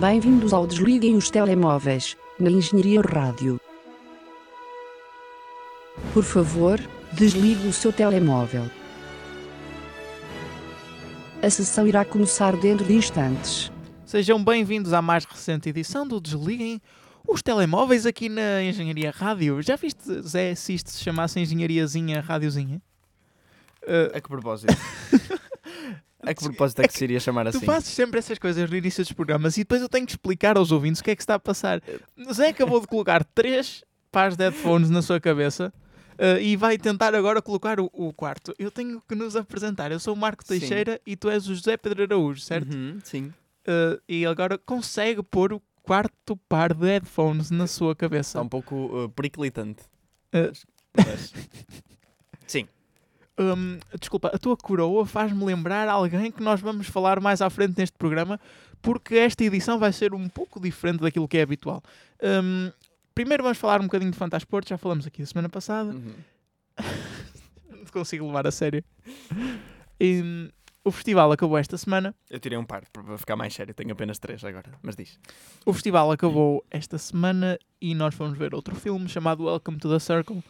[0.00, 3.58] Bem-vindos ao Desliguem os Telemóveis, na Engenharia Rádio.
[6.12, 6.78] Por favor,
[7.14, 8.70] desligue o seu telemóvel.
[11.42, 13.72] A sessão irá começar dentro de instantes.
[14.04, 16.78] Sejam bem-vindos à mais recente edição do Desliguem
[17.26, 19.62] os telemóveis aqui na Engenharia Rádio.
[19.62, 22.82] Já viste, Zé, se isto se chamasse Engenhariazinha Rádiozinha?
[24.12, 24.74] A que propósito?
[26.26, 27.60] a que propósito é que se iria chamar assim?
[27.60, 30.56] Tu fazes sempre essas coisas no início dos programas e depois eu tenho que explicar
[30.56, 31.82] aos ouvintes o que é que está a passar.
[32.32, 35.72] Zé acabou de colocar três pares de headphones na sua cabeça
[36.18, 38.54] uh, e vai tentar agora colocar o, o, quarto.
[38.58, 39.92] Eu tenho que nos apresentar.
[39.92, 41.00] Eu sou o Marco Teixeira sim.
[41.06, 42.74] e tu és o José Pedro Araújo, certo?
[42.74, 43.32] Uhum, sim.
[43.66, 48.30] Uh, e agora consegue pôr o quarto par de headphones na sua cabeça.
[48.30, 49.82] Está um pouco uh, periclitante.
[50.34, 50.52] Uh,
[50.96, 51.32] mas...
[52.46, 52.68] Sim.
[53.38, 57.74] Um, desculpa, a tua coroa faz-me lembrar alguém que nós vamos falar mais à frente
[57.76, 58.40] neste programa,
[58.80, 61.82] porque esta edição vai ser um pouco diferente daquilo que é habitual.
[63.14, 65.90] Primeiro vamos falar um bocadinho de Fantasporto, já falamos aqui a semana passada.
[65.90, 66.14] Uhum.
[67.70, 68.84] Não consigo levar a sério.
[69.98, 70.50] E,
[70.86, 72.14] o festival acabou esta semana.
[72.30, 75.18] Eu tirei um par para ficar mais sério, tenho apenas três agora, mas diz.
[75.64, 79.98] O festival acabou esta semana e nós fomos ver outro filme chamado Welcome to the
[79.98, 80.44] Circle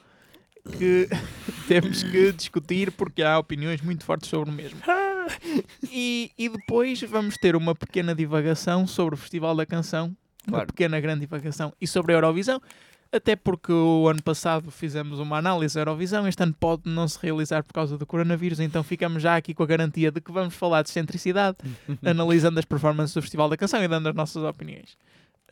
[0.67, 1.09] que
[1.69, 4.78] temos que discutir porque há opiniões muito fortes sobre o mesmo.
[5.91, 10.67] E, e depois vamos ter uma pequena divagação sobre o Festival da Canção, uma Claro.
[10.69, 12.61] pequena grande divagação e sobre a Eurovisão.
[13.12, 17.19] Até porque o ano passado fizemos uma análise da Eurovisão, este ano pode não se
[17.22, 20.55] realizar por causa do coronavírus, então ficamos já aqui com a garantia de que vamos
[20.55, 21.56] falar de excentricidade,
[22.05, 24.98] analisando as performances do Festival da Canção e dando as nossas opiniões.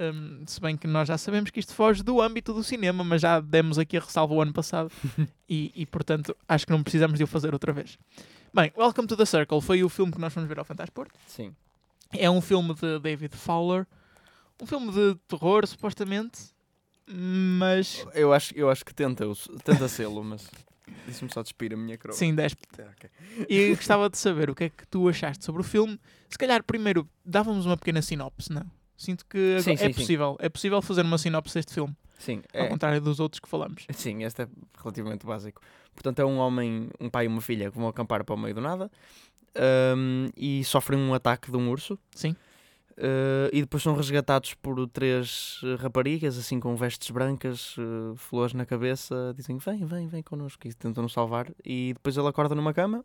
[0.01, 3.23] Hum, se bem que nós já sabemos que isto foge do âmbito do cinema, mas
[3.23, 4.91] já demos aqui a ressalva o ano passado
[5.49, 7.97] e, e, portanto acho que não precisamos de o fazer outra vez.
[8.53, 11.15] Bem, Welcome to the Circle foi o filme que nós fomos ver ao Fantasporto.
[11.29, 11.55] Sim.
[12.13, 13.87] É um filme de David Fowler,
[14.61, 16.55] um filme de terror, supostamente,
[17.07, 19.25] mas Eu acho, eu acho que tenta,
[19.63, 20.51] tenta sê-lo, mas
[21.07, 22.17] disse-me só despir a minha coroa.
[22.17, 23.11] sim, 10 Ah, ok.
[23.49, 26.01] E gostava de saber o que é que tu achaste sobre o filme.
[26.29, 28.69] Se calhar, primeiro, dávamos uma pequena sinopse, não?
[28.97, 29.93] Sinto que Sim, é sim, sim.
[29.93, 30.37] possível.
[30.39, 33.87] É possível fazer uma sinopse deste filme, Sim, ao é, contrário dos outros que falamos.
[33.93, 35.61] sim, este é relativamente básico.
[35.95, 38.55] Portanto, é um homem, um pai e uma filha que vão acampar para o meio
[38.55, 38.91] do nada
[39.57, 41.99] ahm, e sofrem um ataque de um urso.
[42.15, 42.37] Sim.
[42.97, 48.65] Uh, e depois são resgatados por três raparigas, assim com vestes brancas, uh, flores na
[48.65, 51.51] cabeça, dizem vem, vem, vem connosco e tentam salvar.
[51.65, 53.05] E depois ele acorda numa cama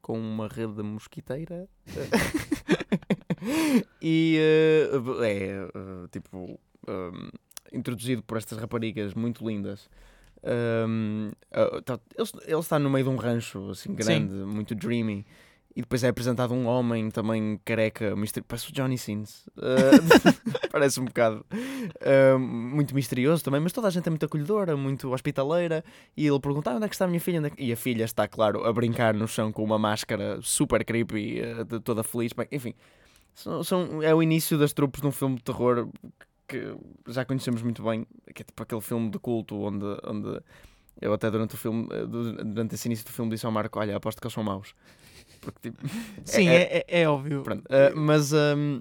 [0.00, 1.68] com uma rede mosquiteira
[4.00, 4.38] e
[4.92, 6.58] uh, é uh, tipo
[6.88, 7.30] um,
[7.72, 9.88] introduzido por estas raparigas muito lindas.
[10.44, 11.30] Um,
[11.84, 15.26] tá- ele, ele está no meio de um rancho assim grande, muito dreamy.
[15.76, 18.42] E depois é apresentado um homem também careca, mister...
[18.42, 19.46] parece o Johnny Sins.
[19.48, 20.00] Uh,
[20.72, 25.12] parece um bocado uh, muito misterioso também, mas toda a gente é muito acolhedora, muito
[25.12, 25.84] hospitaleira.
[26.16, 27.46] E ele pergunta: ah, onde é que está a minha filha?
[27.46, 30.82] É que-" E a filha está, claro, a brincar no chão com uma máscara super
[30.82, 32.32] creepy, uh, toda feliz.
[32.32, 32.72] Bem, enfim,
[33.36, 35.88] são, são- é o início das trupes de um filme de terror
[36.48, 36.74] que
[37.08, 39.84] já conhecemos muito bem, que é tipo aquele filme de culto onde.
[40.04, 40.40] onde
[41.00, 43.78] eu até durante o filme, eh, du- durante esse início do filme, disse ao Marco:
[43.78, 44.74] Olha, aposto que eles são maus.
[45.42, 45.82] Porque tipo,
[46.24, 47.42] Sim, é- é, é, é óbvio.
[47.42, 48.80] Pronto, uh, mas, um,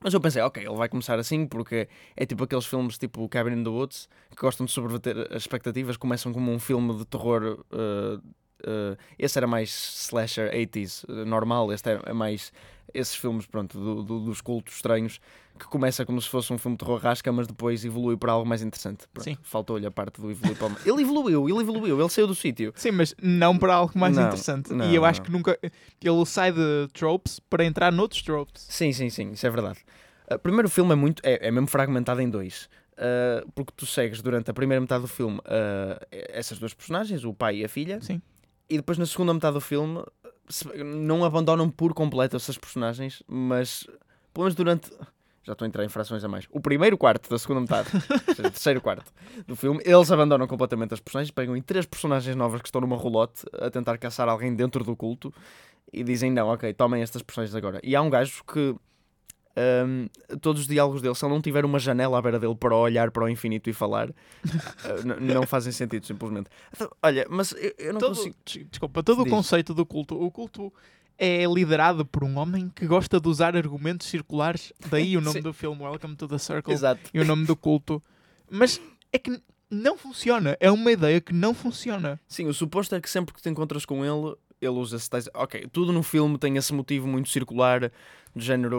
[0.00, 3.52] mas eu pensei, ok, ele vai começar assim porque é tipo aqueles filmes tipo Cabin
[3.60, 7.64] in the Woods que gostam de sobrebater as expectativas, começam como um filme de terror.
[7.72, 9.70] uh, uh, esse era mais
[10.08, 11.72] slasher 80s, uh, normal.
[11.72, 12.52] Este é, é mais
[12.94, 15.20] esses filmes pronto, do- do- dos cultos estranhos
[15.58, 18.48] que começa como se fosse um filme de terror rasca, mas depois evolui para algo
[18.48, 19.06] mais interessante.
[19.42, 20.76] Faltou-lhe a parte do evoluir para o...
[20.84, 22.72] Ele evoluiu, ele evoluiu, ele saiu do sítio.
[22.76, 24.72] Sim, mas não para algo mais Não, interessante.
[24.72, 25.24] não, e eu acho não.
[25.26, 25.58] que nunca.
[26.02, 28.66] Ele sai de tropes para entrar noutros tropes.
[28.68, 29.78] Sim, sim, sim, isso é verdade.
[30.42, 31.20] Primeiro o filme é muito.
[31.24, 32.68] é, é mesmo fragmentado em dois.
[32.94, 37.32] Uh, porque tu segues durante a primeira metade do filme uh, essas duas personagens, o
[37.32, 38.20] pai e a filha, Sim.
[38.68, 40.02] e depois na segunda metade do filme
[40.84, 43.86] não abandonam por completo essas personagens, mas
[44.32, 44.90] pelo menos durante.
[45.42, 46.46] Já estou a entrar em frações a mais.
[46.50, 49.10] O primeiro quarto da segunda metade, ou seja, o terceiro quarto
[49.46, 52.96] do filme, eles abandonam completamente as personagens, pegam em três personagens novas que estão numa
[52.96, 55.32] rolote a tentar caçar alguém dentro do culto
[55.92, 57.80] e dizem: Não, ok, tomem estas personagens agora.
[57.82, 58.74] E há um gajo que.
[59.86, 60.08] Hum,
[60.40, 63.10] todos os diálogos dele, se ele não tiver uma janela à beira dele para olhar
[63.10, 64.08] para o infinito e falar,
[65.04, 66.48] n- não fazem sentido, simplesmente.
[66.74, 68.36] Então, olha, mas eu, eu não Todo, consigo.
[68.44, 69.32] des- desculpa, todo o Diz.
[69.32, 70.14] conceito do culto.
[70.20, 70.72] O culto
[71.18, 74.72] é liderado por um homem que gosta de usar argumentos circulares.
[74.90, 76.72] Daí o nome do filme, Welcome to the Circle.
[76.72, 77.10] Exato.
[77.12, 78.02] e o nome do culto.
[78.50, 78.80] Mas
[79.12, 79.40] é que
[79.70, 80.56] não funciona.
[80.60, 82.18] É uma ideia que não funciona.
[82.26, 85.28] Sim, o suposto é que sempre que te encontras com ele, ele usa esse tais-
[85.34, 87.92] Ok, tudo no filme tem esse motivo muito circular,
[88.34, 88.76] do género,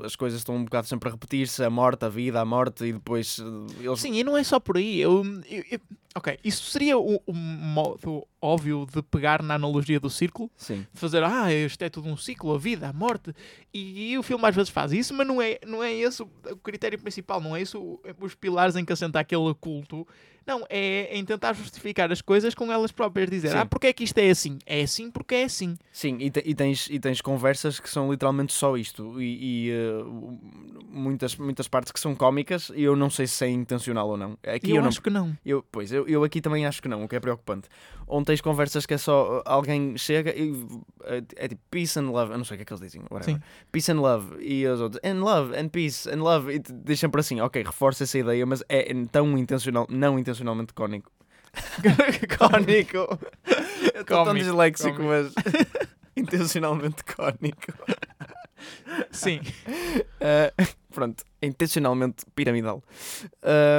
[0.00, 2.84] uh, as coisas estão um bocado sempre a repetir-se, a morte, a vida, a morte,
[2.84, 4.00] e depois uh, eles.
[4.00, 5.00] Sim, e não é só por aí.
[5.00, 5.80] Eu, eu- eu-
[6.14, 10.86] ok, isso seria o, o modo óbvio de pegar na analogia do círculo, Sim.
[10.92, 13.34] de fazer, ah, isto é tudo um ciclo, a vida, a morte,
[13.72, 16.26] e, o filme às vezes faz isso, mas não é, não é esse o,
[16.62, 20.06] critério principal, não é isso os pilares em que assenta aquele culto.
[20.46, 23.58] Não, é em tentar justificar as coisas com elas próprias, dizer, Sim.
[23.58, 24.58] ah, porque é que isto é assim?
[24.66, 25.76] É assim porque é assim.
[25.92, 29.72] Sim, e, te- e tens, e tens conversas que são literalmente só isto, e, e,
[29.72, 30.38] uh,
[30.88, 34.38] muitas, muitas partes que são cómicas, e eu não sei se é intencional ou não.
[34.46, 35.36] Aqui eu, eu não acho que não.
[35.44, 37.68] Eu, pois, eu, eu aqui também acho que não, o que é preocupante.
[38.06, 40.52] Onde tens conversas que é só uh, alguém chega e
[41.04, 43.02] é, é tipo peace and love, eu não sei o que é que eles dizem,
[43.10, 43.36] whatever.
[43.36, 43.42] Sim.
[43.70, 47.20] Peace and love, e os outros, and love, and peace, and love, e diz sempre
[47.20, 51.10] assim, ok, reforça essa ideia, mas é tão intencional, não intencionalmente cónico.
[52.38, 53.18] cónico!
[53.94, 55.32] Eu estou tão disléxico, mas
[56.16, 57.72] intencionalmente cónico.
[59.10, 59.40] Sim.
[60.20, 62.82] Uh, pronto, é intencionalmente piramidal.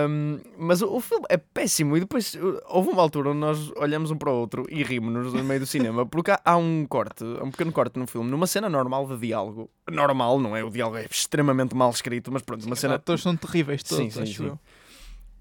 [0.10, 1.96] Um, mas o, o filme é péssimo.
[1.98, 5.34] E depois uh, houve uma altura onde nós olhamos um para o outro e rimos-nos
[5.34, 8.46] no meio do cinema, porque há, há um corte, um pequeno corte no filme, numa
[8.46, 9.72] cena normal de diálogo.
[9.90, 10.64] Normal, não é?
[10.64, 12.96] O diálogo é extremamente mal escrito, mas pronto, uma Os cena.
[12.96, 14.48] atores são terríveis todos, Sim, sim, acho sim.
[14.48, 14.60] eu.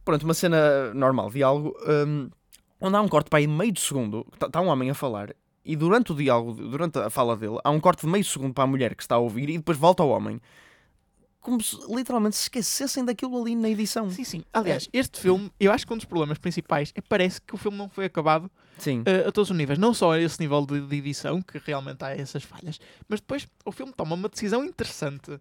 [0.04, 2.28] Pronto, uma cena normal, diálogo, um,
[2.80, 5.34] onde há um corte para aí meio de segundo, está um homem a falar.
[5.64, 8.64] E durante o diálogo, durante a fala dele, há um corte de meio segundo para
[8.64, 10.40] a mulher que está a ouvir e depois volta ao homem.
[11.40, 14.10] Como se literalmente se esquecessem daquilo ali na edição.
[14.10, 14.44] Sim, sim.
[14.52, 17.58] Aliás, este filme, eu acho que um dos problemas principais é que parece que o
[17.58, 19.02] filme não foi acabado Sim.
[19.06, 19.78] eh, a todos os níveis.
[19.78, 23.48] Não só a esse nível de, de edição, que realmente há essas falhas, mas depois
[23.64, 25.38] o filme toma uma decisão interessante,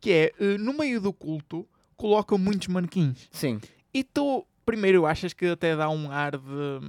[0.00, 1.66] que é, eh, no meio do culto,
[1.96, 3.28] coloca muitos manequins.
[3.32, 3.60] Sim.
[3.92, 6.80] E tu, primeiro, achas que até dá um ar de,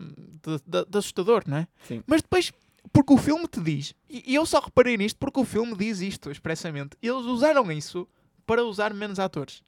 [0.44, 1.68] de, de- de assustador, não é?
[1.88, 2.04] Sim.
[2.06, 2.52] Mas depois,
[2.94, 6.30] porque o filme te diz, e eu só reparei nisto porque o filme diz isto
[6.32, 8.08] expressamente, eles usaram isso
[8.46, 9.64] para usar menos atores.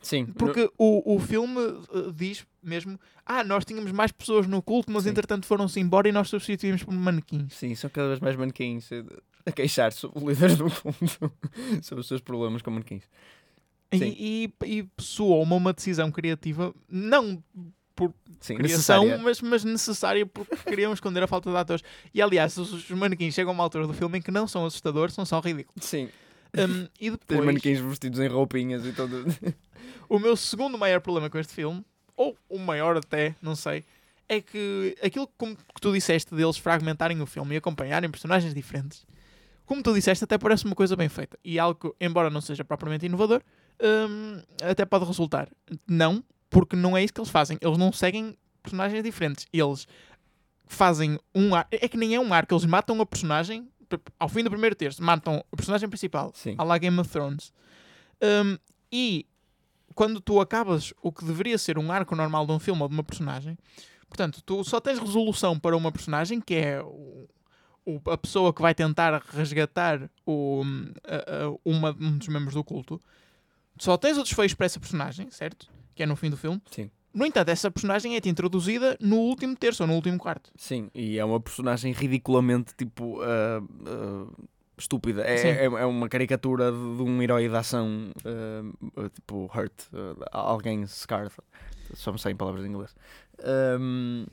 [0.00, 0.26] Sim.
[0.26, 5.02] Porque o, o filme eh, diz mesmo: Ah, nós tínhamos mais pessoas no culto, mas
[5.02, 5.10] Sim.
[5.10, 7.52] entretanto foram-se embora e nós substituímos por manequins.
[7.54, 9.02] Sim, são cada vez mais manequins eh,
[9.44, 11.32] a queixar-se, o líder do mundo,
[11.82, 13.02] sobre os seus problemas com manequins.
[13.92, 17.42] E, e, e soou-me uma decisão criativa, não
[18.40, 19.18] Sim, criação, necessária.
[19.18, 21.82] mas, mas necessária porque queriam esconder a falta de atores.
[22.14, 24.64] E aliás, os, os manequins chegam a uma altura do filme em que não são
[24.64, 25.84] assustadores, são só ridículos.
[25.84, 26.08] Sim.
[26.56, 29.24] Um, e depois, manequins vestidos em roupinhas e tudo.
[30.08, 31.84] o meu segundo maior problema com este filme,
[32.16, 33.84] ou o maior até, não sei,
[34.28, 39.06] é que aquilo como que tu disseste deles fragmentarem o filme e acompanharem personagens diferentes,
[39.66, 41.38] como tu disseste, até parece uma coisa bem feita.
[41.44, 43.42] E algo que, embora não seja propriamente inovador,
[43.82, 45.48] hum, até pode resultar.
[45.86, 47.58] Não, porque não é isso que eles fazem.
[47.60, 49.46] Eles não seguem personagens diferentes.
[49.52, 49.86] Eles
[50.66, 51.66] fazem um ar.
[51.70, 53.68] É que nem é um arco, eles matam a personagem.
[54.18, 56.54] Ao fim do primeiro terço, matam a personagem principal, Sim.
[56.58, 57.52] à la Game of Thrones.
[58.22, 58.58] Hum,
[58.92, 59.24] e
[59.94, 62.94] quando tu acabas o que deveria ser um arco normal de um filme ou de
[62.94, 63.56] uma personagem,
[64.08, 67.26] portanto, tu só tens resolução para uma personagem, que é o-
[67.86, 70.62] o- a pessoa que vai tentar resgatar o,
[71.04, 73.00] a- a- uma, um dos membros do culto.
[73.78, 75.68] Só tens o desfecho para essa personagem, certo?
[75.94, 76.60] Que é no fim do filme.
[76.70, 76.90] Sim.
[77.14, 80.50] No entanto, essa personagem é-te introduzida no último terço ou no último quarto.
[80.56, 84.26] Sim, e é uma personagem ridiculamente tipo ah, ah,
[84.76, 85.22] estúpida.
[85.22, 89.72] É, é, é uma caricatura de, de um herói de ação ah, tipo hurt,
[90.30, 91.32] alguém scarred.
[91.94, 92.94] Só me saem palavras em inglês.
[93.42, 94.26] Ahm,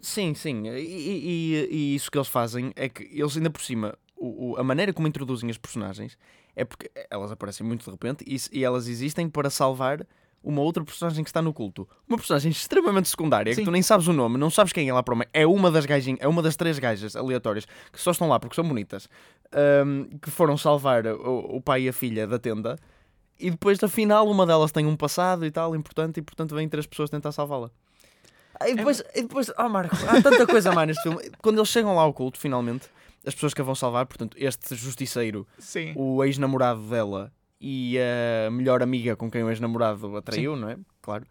[0.00, 0.66] sim, sim.
[0.68, 4.56] E, e- e isso que eles fazem é que eles ainda por cima, o- o-
[4.56, 6.18] a maneira como introduzem as personagens
[6.56, 10.06] é porque elas aparecem muito de repente e, e elas existem para salvar
[10.42, 11.88] uma outra personagem que está no culto.
[12.08, 13.60] Uma personagem extremamente secundária, Sim.
[13.60, 15.28] que tu nem sabes o nome, não sabes quem é lá para o meio.
[15.32, 18.54] É uma das gajinhas, é uma das três gajas aleatórias que só estão lá porque
[18.54, 19.08] são bonitas,
[19.52, 22.78] ahm, que foram salvar o, o pai e a filha da tenda.
[23.38, 26.86] E depois, afinal, uma delas tem um passado e tal importante, e portanto vêm três
[26.86, 27.70] pessoas tentar salvá-la.
[28.64, 31.30] E depois, e depois, oh Marco, há tanta coisa mais neste filme.
[31.42, 32.88] Quando eles chegam lá ao culto, finalmente,
[33.26, 35.92] as pessoas que a vão salvar, portanto, este justiceiro, Sim.
[35.96, 37.98] o ex-namorado dela e
[38.46, 40.78] a melhor amiga com quem o ex-namorado atraiu, não é?
[41.02, 41.24] Claro.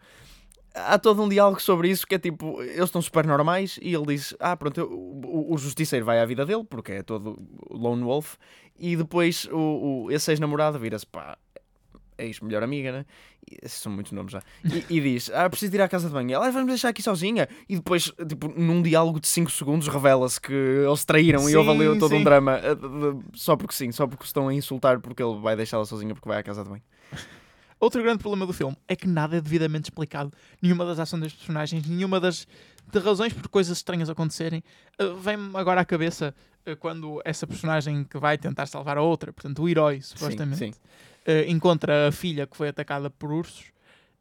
[0.74, 4.06] Há todo um diálogo sobre isso que é tipo, eles estão super normais e ele
[4.08, 7.38] diz: Ah, pronto, eu- o, o justiceiro vai à vida dele, porque é todo
[7.70, 8.34] lone wolf,
[8.78, 11.38] e depois o, o, esse ex-namorado vira-se, pá,
[12.18, 13.06] ex-melhor amiga, né?
[13.50, 14.42] E são muitos nomes já.
[14.64, 16.32] E, e diz: Ah, preciso ir à casa de banho.
[16.32, 17.48] Ela vai me deixar aqui sozinha.
[17.68, 21.92] E depois, tipo, num diálogo de 5 segundos, revela-se que eles traíram e houve ali
[21.92, 22.24] Sim, todo um sim.
[22.24, 22.76] drama eh,
[23.34, 26.28] só porque sim, só porque se estão a insultar porque ele vai deixá-la sozinha porque
[26.28, 26.82] vai à casa de banho.
[27.78, 30.32] Outro grande problema do filme é que nada é devidamente explicado.
[30.62, 32.46] Nenhuma das ações das personagens, nenhuma das,
[32.90, 34.62] de razões por coisas estranhas acontecerem.
[35.00, 36.34] Uh, Vem-me agora à cabeça
[36.66, 40.72] uh, quando essa personagem que vai tentar salvar a outra, portanto, o herói, supostamente, sim.
[41.26, 43.66] Uh, encontra a filha que foi atacada por ursos.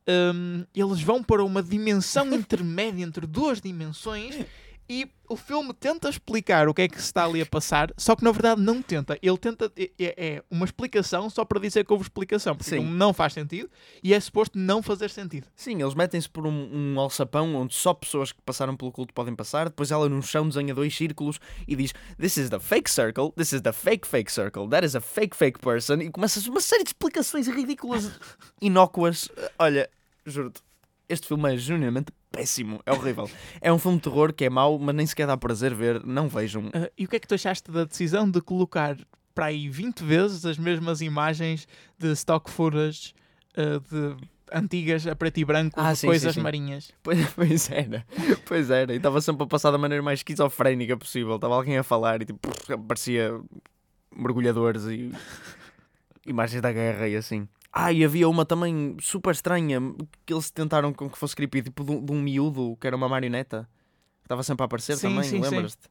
[0.07, 4.45] Um, eles vão para uma dimensão intermédia entre duas dimensões
[4.89, 8.15] e o filme tenta explicar o que é que se está ali a passar, só
[8.15, 9.17] que na verdade não tenta.
[9.21, 9.71] Ele tenta.
[9.77, 12.85] É, é uma explicação só para dizer que houve explicação, porque Sim.
[12.85, 13.69] não faz sentido
[14.03, 15.47] e é suposto não fazer sentido.
[15.55, 19.35] Sim, eles metem-se por um, um alçapão onde só pessoas que passaram pelo culto podem
[19.35, 19.69] passar.
[19.69, 23.51] Depois ela no chão desenha dois círculos e diz: This is the fake circle, this
[23.51, 26.01] is the fake fake circle, that is a fake fake person.
[26.01, 28.11] E começa uma série de explicações ridículas,
[28.61, 29.29] inócuas.
[29.57, 29.89] Olha,
[30.25, 30.61] juro-te,
[31.07, 33.29] este filme é genuinamente péssimo, é horrível.
[33.61, 36.03] É um filme de terror que é mau, mas nem sequer dá prazer ver.
[36.05, 36.65] Não vejam.
[36.67, 38.97] Uh, e o que é que tu achaste da decisão de colocar
[39.33, 43.13] para aí 20 vezes as mesmas imagens de stock footage
[43.57, 44.15] uh, de
[44.53, 46.43] antigas a preto e branco Ah, sim, coisas sim, sim.
[46.43, 46.91] marinhas?
[47.03, 48.05] Pois, pois era,
[48.45, 48.93] pois era.
[48.93, 51.35] E estava sempre a passar da maneira mais esquizofrénica possível.
[51.35, 52.39] Estava alguém a falar e tipo,
[52.87, 53.39] parecia
[54.15, 55.11] mergulhadores e
[56.25, 57.47] imagens da guerra e assim.
[57.77, 59.81] Ah, e havia uma também super estranha
[60.25, 62.95] que eles tentaram com que fosse creepy, tipo de um, de um miúdo que era
[62.95, 63.67] uma marioneta.
[64.21, 65.89] que Estava sempre a aparecer Sim, também, lembras-te?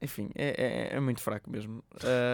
[0.00, 1.82] Enfim, é, é, é muito fraco mesmo.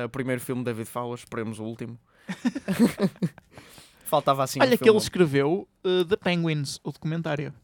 [0.05, 1.99] O primeiro filme, David Fowler, esperemos o último.
[4.05, 4.99] Faltava assim um Olha que filme.
[4.99, 7.55] ele escreveu uh, The Penguins, o documentário.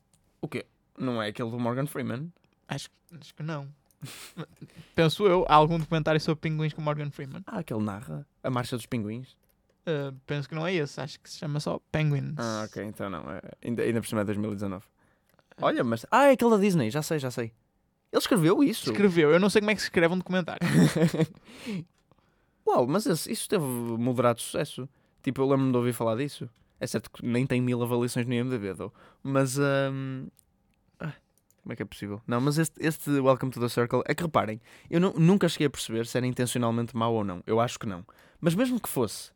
[0.41, 0.65] O quê?
[0.99, 2.33] Não é aquele do Morgan Freeman?
[2.69, 2.89] Acho,
[3.21, 3.69] acho que não.
[4.95, 7.43] Penso eu, há algum documentário sobre pinguins com Morgan Freeman?
[7.47, 9.37] Ah, aquele narra a Marcha dos Pinguins.
[9.87, 12.35] Uh, penso que não é esse, acho que se chama só Penguins.
[12.39, 13.31] Ah, ok, então não.
[13.31, 14.85] é- ainda, ainda por cima é 2019.
[15.61, 16.07] Olha, mas.
[16.11, 17.53] Ah, é aquele da Disney, já sei, já sei.
[18.13, 18.91] Ele escreveu isso.
[18.91, 20.67] Escreveu, eu não sei como é que se escreve um documentário.
[22.67, 24.89] Uau, mas esse- isso teve moderado sucesso.
[25.23, 26.49] Tipo, eu lembro-me de ouvir falar disso.
[26.81, 28.93] É certo que nem tem mil avaliações no IMDb, though.
[29.23, 29.59] mas.
[29.59, 30.27] hum,
[31.01, 31.13] ah,
[31.63, 32.21] como é que é possível?
[32.27, 34.61] Não, mas este, este Welcome to the Circle é que reparem,
[34.91, 37.43] eu nu- nunca cheguei a perceber se era intencionalmente mau ou não.
[37.47, 38.05] Eu acho que não.
[38.41, 39.31] Mas mesmo que fosse,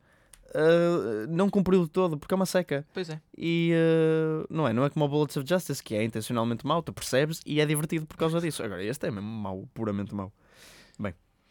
[0.55, 2.87] ah, não cumpriu de todo, porque é uma seca.
[2.93, 3.21] pois é.
[3.37, 4.73] E uh, não é?
[4.73, 7.67] Não é como o Bullets of Justice, que é intencionalmente mau, tu percebes e é
[7.67, 8.63] divertido por causa disso.
[8.63, 10.33] Agora, este é mesmo mau, puramente mau.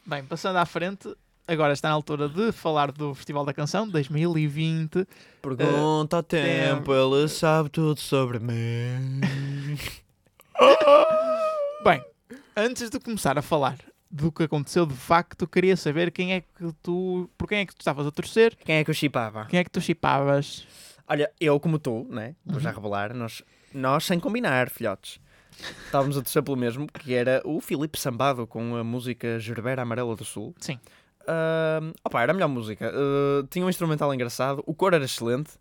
[0.08, 1.14] Bem, passando à frente,
[1.46, 5.06] agora está na altura de falar do Festival da Canção 2020.
[5.42, 9.20] Pergunta ao tempo, ele sabe tudo sobre mim.
[11.84, 12.02] Bem,
[12.56, 13.78] antes de começar a falar
[14.10, 17.30] do que aconteceu de facto, queria saber quem é que tu.
[17.38, 19.46] por quem é que tu estavas a torcer, Quem é que eu chipava?
[19.46, 20.66] quem é que tu chipavas.
[21.08, 22.36] Olha, eu como tu, né?
[22.46, 22.76] Vou já Uhum.
[22.76, 25.20] revelar, nós, nós sem combinar, filhotes.
[25.86, 30.16] Estávamos a torcer pelo mesmo, que era o Filipe Sambado com a música Gerbera Amarela
[30.16, 30.54] do Sul.
[30.60, 30.80] Sim.
[31.28, 32.92] Ahm, opa, era a melhor música.
[32.94, 35.52] Ah, tinha um instrumental engraçado, o cor era excelente,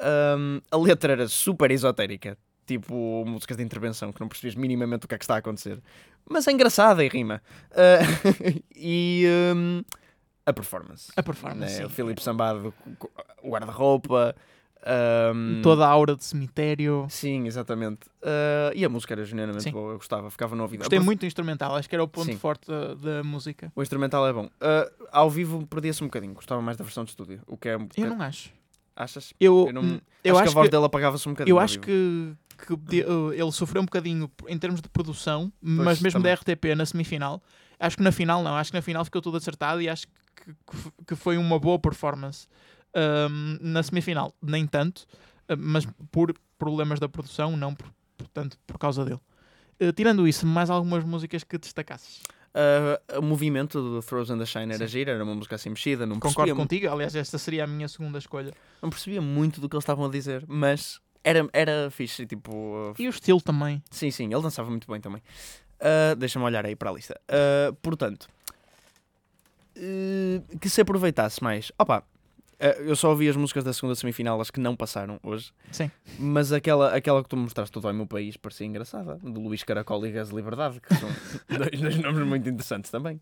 [0.00, 5.08] ahm, a letra era super esotérica, tipo músicas de intervenção que não percebias minimamente o
[5.08, 5.80] que é que está a acontecer,
[6.28, 7.42] mas é engraçada e rima.
[7.72, 7.98] Ah,
[8.74, 9.82] e ahm,
[10.46, 11.12] a performance.
[11.16, 11.86] A performance, né?
[11.86, 12.20] O Filipe
[12.98, 13.10] co-
[13.42, 14.34] o guarda-roupa.
[14.86, 17.06] ahm, Toda a aura de cemitério.
[17.08, 18.00] Sim, exatamente.
[18.22, 19.72] Ah, e a música era genuinamente Sim.
[19.72, 20.80] boa, eu gostava, ficava no ouvido.
[20.80, 22.36] Gostei muito do instrumental, acho que era o ponto Sim.
[22.36, 23.72] forte da, da música.
[23.74, 24.48] O instrumental é bom.
[24.60, 27.40] Ah, ao vivo perdia-se um bocadinho, gostava mais da versão de estúdio.
[27.46, 27.74] O que é.
[27.96, 28.50] Eu não acho.
[28.96, 29.32] Achas?
[29.40, 31.52] Eu, Eu, não, eu acho, que acho a voz que, dele apagava-se um bocadinho.
[31.54, 36.20] eu acho que, que uh, ele sofreu um bocadinho em termos de produção, mas mesmo
[36.20, 36.34] também.
[36.34, 37.42] da RTP na semifinal.
[37.78, 40.54] Acho que na final não, acho que na final ficou tudo acertado e acho que,
[41.06, 42.46] que foi uma boa performance.
[42.96, 45.00] Um, na semifinal, nem tanto,
[45.50, 49.20] uh, mas por problemas da produção, não por, portanto por causa dele.
[49.80, 52.22] Uh, tirando isso, mais algumas músicas que destacasses.
[52.54, 54.92] Ah, o movimento do Throws and the Shine era Sim.
[54.92, 57.88] gira, era uma música assim mexida, não Concordo percebia, contigo, aliás, esta seria a minha
[57.88, 58.52] segunda escolha.
[58.80, 62.92] não percebia muito do que eles estavam a dizer, mas era, era fixe, tipo.
[62.92, 63.82] ah, E o estilo também.
[63.90, 65.22] Sim, sim, ele dançava muito bem também.
[65.80, 67.18] Ah, Deixa-me olhar aí para a lista.
[67.28, 68.28] Ah, portanto,
[69.76, 71.72] eh, que se aproveitasse mais.
[71.78, 72.04] Opa,
[72.58, 75.90] eh, eu só ouvi as músicas da segunda semifinal, as que não passaram hoje, Sim.
[76.18, 79.62] mas aquela, aquela que tu me mostraste todo ao meu país parecia engraçada, do Luís
[79.62, 81.08] Caracol e Gás Liberdade, que são
[81.58, 83.20] dois, dois nomes muito interessantes também.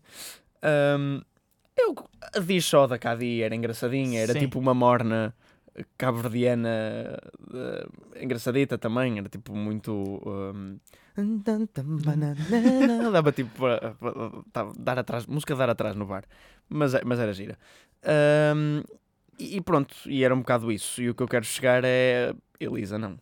[0.61, 1.21] Ahm,
[1.75, 1.95] eu,
[2.35, 4.39] a Diz só da Cadi era engraçadinha, era Sim.
[4.39, 5.35] tipo uma morna
[5.97, 7.17] cabo-verdiana
[7.53, 7.87] eh,
[8.21, 10.21] engraçadita também, era tipo muito.
[10.25, 10.77] ahm,
[13.11, 13.93] Dava tipo para,
[14.51, 16.23] para- dar atrás, música dar atrás no bar,
[16.69, 17.57] mas, é- mas era gira.
[18.03, 18.83] Ahm,
[19.39, 21.01] e e pronto, e era um bocado isso.
[21.01, 23.17] E o que eu quero chegar é Elisa, não.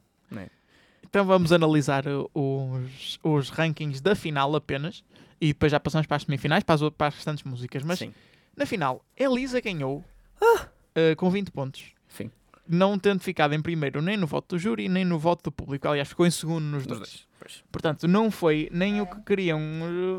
[1.04, 5.04] Então vamos analisar uh, os, os rankings da final apenas
[5.42, 7.84] e depois já passamos para as semifinais, para as, para as restantes músicas.
[7.84, 8.14] Mas Sim,
[8.56, 10.06] na final, Elisa ganhou
[10.42, 10.68] Ah!
[10.96, 11.84] uh, com 20 pontos.
[12.08, 12.32] sim.
[12.72, 15.88] Não tendo ficado em primeiro nem no voto do júri, nem no voto do público.
[15.88, 17.00] Aliás, ficou em segundo nos Nos dois.
[17.00, 17.28] dois.
[17.40, 17.64] Pois.
[17.72, 19.60] Portanto, não foi nem o que queriam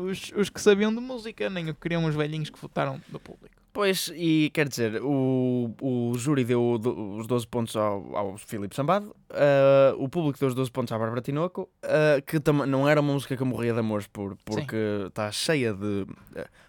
[0.09, 3.19] os, os que sabiam de música, nem o que queriam os velhinhos que votaram do
[3.19, 3.55] público.
[3.73, 8.75] Pois, e quer dizer, o, o júri deu do- os 12 pontos ao, ao Filipe
[8.75, 12.87] Sambado, ah, o público deu os 12 pontos à Bárbara Tinoco, ah, que também não
[12.87, 14.75] era uma música que eu morria de amores por, porque
[15.07, 16.05] está cheia de.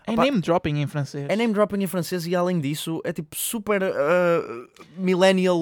[0.07, 1.27] É Opa, name dropping em francês.
[1.29, 3.83] É name dropping em francês e além disso é tipo super
[4.97, 5.61] millennial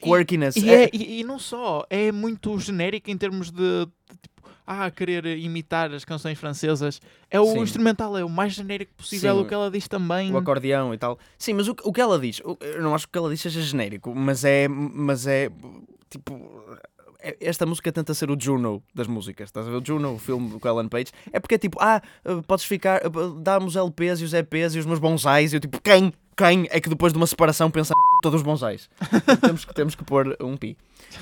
[0.00, 0.56] quirkiness.
[0.56, 3.56] E, É- é- e- e não só, é muito genérico em termos de,
[3.86, 3.88] de,
[4.70, 7.00] ah, querer imitar as canções francesas.
[7.30, 7.60] É o Sim.
[7.60, 9.40] instrumental, é o mais genérico possível, Sim.
[9.40, 10.30] o que ela diz também.
[10.32, 11.18] o acordeão e tal.
[11.38, 13.30] Sim, mas o, que- o que ela diz, eu não acho que o que ela
[13.30, 15.50] diz seja genérico, mas é, mas é
[16.10, 16.62] tipo.
[17.20, 19.48] é- Esta música tenta ser o Juno das músicas.
[19.48, 21.06] Estás a ver o Juno, o filme com Ellen Page?
[21.32, 23.10] É porque é tipo, ah, eh, podes ficar, eh,
[23.40, 25.52] dá-me os LPs e os EPs e os meus bonsais.
[25.52, 26.12] E eu tipo, quem?
[26.36, 28.88] Quem é que depois de uma separação pensa na puta dos bonsais?
[29.42, 30.76] temos, que, temos que pôr um pi.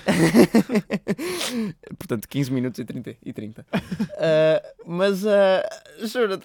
[1.99, 3.17] Portanto, 15 minutos e 30.
[3.25, 3.67] E 30.
[4.19, 6.41] Ah, mas, uh, juro,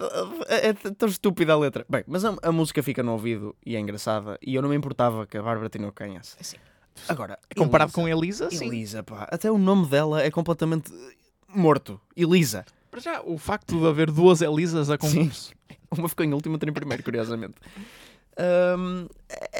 [0.48, 1.84] é, é tão estúpida a letra.
[1.88, 4.38] Bem, mas a, a música fica no ouvido e é engraçada.
[4.42, 6.36] E eu não me importava que a Bárbara Tinoco ganhasse.
[6.40, 6.56] Sim.
[7.08, 8.66] Agora, Comparado Elisa, com Elisa, sim.
[8.66, 10.92] Elisa, pá, até o nome dela é completamente
[11.48, 12.00] morto.
[12.16, 12.64] Elisa.
[12.90, 15.52] Para já, o facto de haver duas Elisas a concurso.
[15.90, 17.54] Uma ficou em último, outra em primeiro, curiosamente.
[18.38, 19.06] Hum,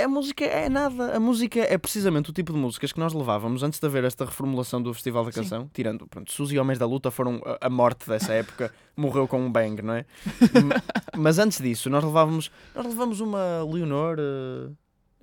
[0.03, 1.15] a música é nada.
[1.17, 4.25] A música é precisamente o tipo de músicas que nós levávamos antes de haver esta
[4.25, 5.41] reformulação do Festival da Sim.
[5.43, 5.71] Canção.
[5.75, 9.41] Tirando, pronto, Suzy e Homens da Luta foram a, a morte dessa época, morreu com
[9.45, 10.07] um bang, não é?
[10.65, 10.83] Ma-
[11.17, 14.17] Mas antes disso, nós levávamos, nós levamos uma Leonor.
[14.19, 14.71] eh,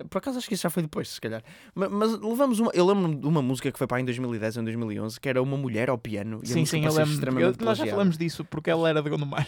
[0.08, 1.42] por acaso acho que isso já foi depois, se calhar.
[1.74, 2.70] Ma- Mas, levamos uma.
[2.72, 5.42] Eu lembro-me de uma música que foi para em 2010 ou em 2011, que era
[5.42, 6.40] uma mulher ao piano.
[6.42, 7.12] e Sim, sim, eu lembro.
[7.12, 9.46] extremamente eu- nós já falamos disso porque ela era de Gondomar.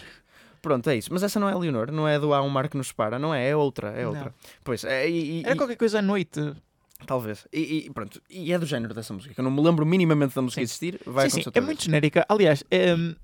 [0.63, 1.13] Pronto, é isso.
[1.13, 3.19] Mas essa não é a Leonor, não é do Há um Mar que nos separa,
[3.19, 3.49] não é?
[3.51, 4.25] É outra, é outra.
[4.27, 4.33] Não.
[4.63, 6.41] Pois, é, e, e- Era e- qualquer coisa à noite.
[7.07, 7.47] talvez.
[7.53, 10.35] E, e pronto, e é do género dessa música, que eu não me lembro minimamente
[10.37, 10.65] da música Sim.
[10.65, 11.85] existir, vai sim, sim, é muito vez.
[11.85, 12.25] genérica.
[12.29, 12.63] Aliás,
[12.97, 13.15] hum,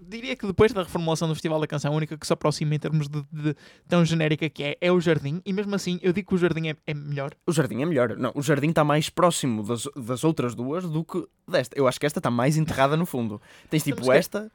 [0.00, 2.78] diria que depois da reformulação do Festival da Canção, a única que se aproxima em
[2.78, 3.54] termos de, de
[3.86, 5.40] tão genérica que é, é o Jardim.
[5.46, 7.32] E mesmo assim, eu digo que o Jardim é, é melhor.
[7.46, 8.16] O Jardim é melhor.
[8.16, 11.78] Não, o Jardim está mais próximo das, das outras duas do que desta.
[11.78, 13.40] Eu acho que esta está mais enterrada no fundo.
[13.68, 14.50] Tens tipo esta,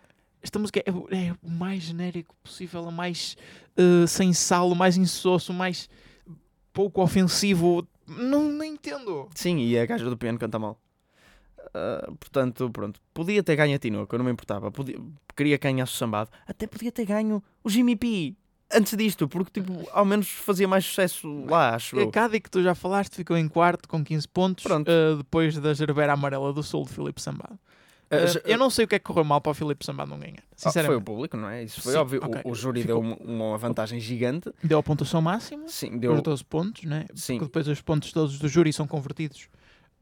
[0.45, 3.35] Esta música é, o- é o mais genérico possível, o mais
[3.79, 5.89] uh, sem sal, o mais insosso, o mais
[6.71, 7.87] pouco ofensivo.
[8.07, 9.27] Não, não entendo.
[9.33, 10.79] sim, e a gaja do piano canta mal.
[11.73, 13.01] Ah, portanto, pronto.
[13.11, 14.71] Podia ter ganho a Tinoco, eu não me importava.
[14.71, 14.95] Podia,
[15.35, 16.29] queria que ganhasse o Sambado.
[16.47, 18.35] Até podia ter ganho o Jimmy P.
[18.71, 22.11] Antes disto, porque tipo, ao menos fazia mais sucesso lá, acho A eu.
[22.11, 26.13] Cádiz, que tu já falaste, ficou em quarto com 15 pontos, uh, depois da Gerbera
[26.13, 27.59] Amarela do Sul de Filipe Sambado.
[28.23, 30.19] Uh, eu não sei o que é que correu mal para o Filipe Sambado não
[30.19, 30.37] ganhar.
[30.39, 31.63] Ah, foi o Sinceramente, público, não é?
[31.63, 32.21] Isso foi Sim, óbvio.
[32.21, 32.41] O- ok.
[32.45, 34.51] O, júri Ficou- deu uma, vantagem gigante.
[34.63, 36.21] deu a pontuação máxima, Sim, os deu.
[36.21, 37.05] 12 pontos, né?
[37.15, 37.33] Sim.
[37.39, 39.49] Porque depois os pontos todos do júri são convertidos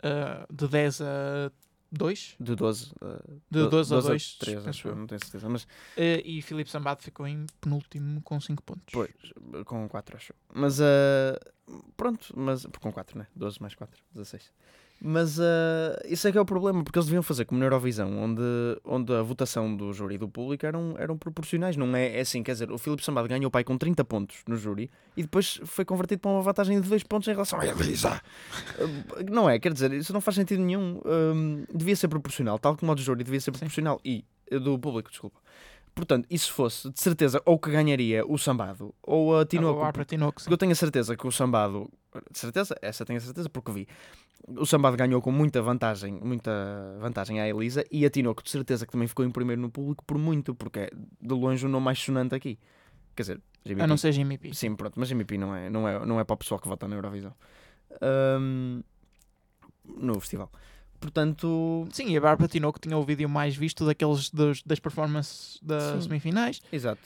[0.03, 1.51] uh, de 10 a
[1.91, 2.91] 2, De 12.
[3.01, 3.21] ah,
[3.51, 5.47] de do- 12 a 2, 3, penso acho eu, não tenho certeza.
[5.47, 8.85] Mas Uh, e Filipe Sambado ficou em penúltimo com 5 pontos.
[8.91, 9.11] Pois,
[9.65, 10.33] com 4 acho.
[10.53, 11.39] Mas ah,
[11.95, 13.27] pronto, mas com 4, né?
[13.35, 14.51] 12 mais 4, 16.
[15.05, 18.17] Mas ah, isso é que é o problema, porque eles deviam fazer como na Eurovisão,
[18.17, 18.41] onde,
[18.85, 21.75] onde a votação do júri e do público eram, eram proporcionais.
[21.75, 24.37] Não é, é assim, quer dizer, o Filipe Sambado ganhou o pai com 30 pontos
[24.47, 27.67] no júri e depois foi convertido para uma vantagem de 2 pontos em relação à
[27.67, 28.21] Elisa.
[28.79, 28.83] Ah,
[29.29, 31.01] não é, quer dizer, isso não faz sentido nenhum.
[31.03, 35.09] Ah, devia ser proporcional, tal como o do júri devia ser proporcional e do público,
[35.09, 35.37] desculpa.
[35.93, 40.05] Portanto, e se fosse, de certeza, ou que ganharia o Sambado ou a Tinoco.
[40.05, 40.41] Tinoco.
[40.41, 40.45] sim.
[40.45, 41.89] Porque eu tenho a certeza que o Sambado,
[42.31, 43.87] de certeza, essa tenho a certeza porque vi.
[44.47, 46.51] O Sambado ganhou com muita vantagem, muita
[46.99, 50.03] vantagem à Elisa e a Tinoco de certeza que também ficou em primeiro no público
[50.05, 50.89] por muito, porque é
[51.21, 52.59] de longe o nome mais sonante aqui.
[53.15, 54.53] Quer dizer, Jimmy A não ser Jimmy P.
[54.53, 56.67] Sim, pronto, mas Jimmy P não é, não é, não é para o pessoal que
[56.67, 57.33] vota na Eurovisão.
[58.01, 58.81] Ahm,
[59.85, 60.51] no festival.
[60.99, 65.59] Portanto, Sim, e a Bárbara Tinoco tinha o vídeo mais visto daqueles dos- das performances
[65.61, 66.01] das Sim.
[66.09, 66.61] semifinais.
[66.71, 67.01] exato.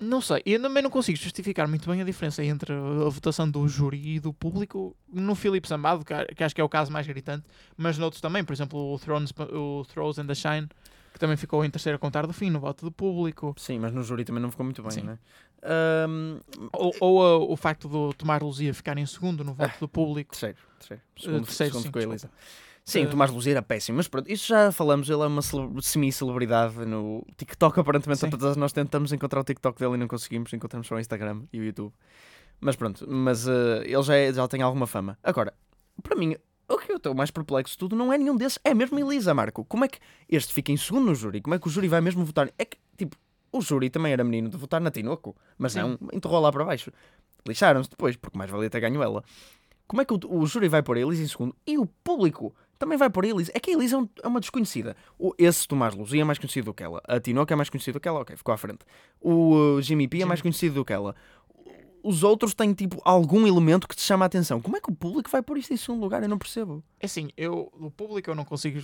[0.00, 3.68] Não sei, eu também não consigo justificar muito bem a diferença entre a votação do
[3.68, 7.44] júri e do público no Filipe Sambado, que acho que é o caso mais gritante,
[7.76, 10.68] mas noutros também, por exemplo, o Thrones, o Throws and the Shine,
[11.12, 13.54] que também ficou em terceiro a contar do fim, no voto do público.
[13.58, 15.02] Sim, mas no júri também não ficou muito bem, Sim.
[15.02, 15.18] né?
[15.62, 16.40] Ahm,
[16.72, 20.30] Ou, ou a- o facto do Tomar Luzia ficar em segundo no voto do público.
[20.32, 21.02] Terceiro, terceiro.
[21.18, 22.36] Segundo, terceiro, segundo sim, ficou a desculpa.
[22.84, 25.68] Sim, o Tomás Luzia era péssimo, mas pronto, isso já falamos, ele é uma cele-
[25.80, 28.30] semi-celebridade no TikTok, aparentemente Sim.
[28.30, 31.60] todas nós tentamos encontrar o TikTok dele e não conseguimos, encontramos só o Instagram e
[31.60, 31.92] o YouTube.
[32.60, 35.16] Mas pronto, mas eh, ele já, é- já tem alguma fama.
[35.22, 35.54] Agora,
[36.02, 36.34] para mim,
[36.68, 39.32] o que eu estou mais perplexo de tudo não é nenhum desses, é mesmo Elisa,
[39.32, 39.64] Marco.
[39.64, 41.40] Como é que este fica em segundo no júri?
[41.40, 42.50] Como é que o júri vai mesmo votar?
[42.58, 43.16] É que, tipo,
[43.52, 45.80] o júri também era menino de votar na Tinoco, mas Sim.
[45.80, 46.90] não, enterrou lá para baixo.
[47.46, 49.22] Lixaram-se depois, porque mais valia ter ganho ela.
[49.86, 52.54] como é que o, o júri vai pôr a Elisa em segundo e o público
[52.80, 53.52] também vai pôr a Elisa?
[53.54, 54.96] É que a Elisa é, um- é uma desconhecida.
[55.18, 57.00] O, esse Tomás Luzia é mais conhecido do que ela.
[57.06, 58.80] A Tinoca é mais conhecido do que ela, ok, ficou à frente.
[59.20, 61.14] O uh, Jimmy P é mais conhecido do que ela.
[62.02, 64.60] Os outros têm, tipo, algum elemento que te chama a atenção.
[64.62, 66.22] Como é que o público vai pôr isto em segundo lugar?
[66.22, 66.82] Eu não percebo.
[66.98, 68.80] É assim, eu, o público eu não consigo.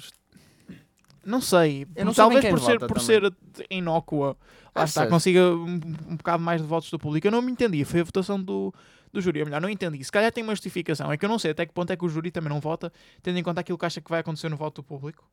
[1.25, 1.87] Não sei.
[2.05, 3.05] Não Talvez por, ser, por também.
[3.05, 3.35] ser
[3.71, 4.37] inócua,
[4.75, 5.11] lá está, Achas?
[5.11, 7.27] consiga um, um bocado mais de votos do público.
[7.27, 7.85] Eu não me entendi.
[7.85, 8.73] Foi a votação do,
[9.13, 9.41] do júri.
[9.41, 10.03] Ou melhor, não entendi.
[10.05, 11.11] Se calhar tem uma justificação.
[11.11, 12.93] É que eu não sei até que ponto é que o júri também não vota,
[13.23, 15.25] tendo em conta aquilo que acha que vai acontecer no voto do público.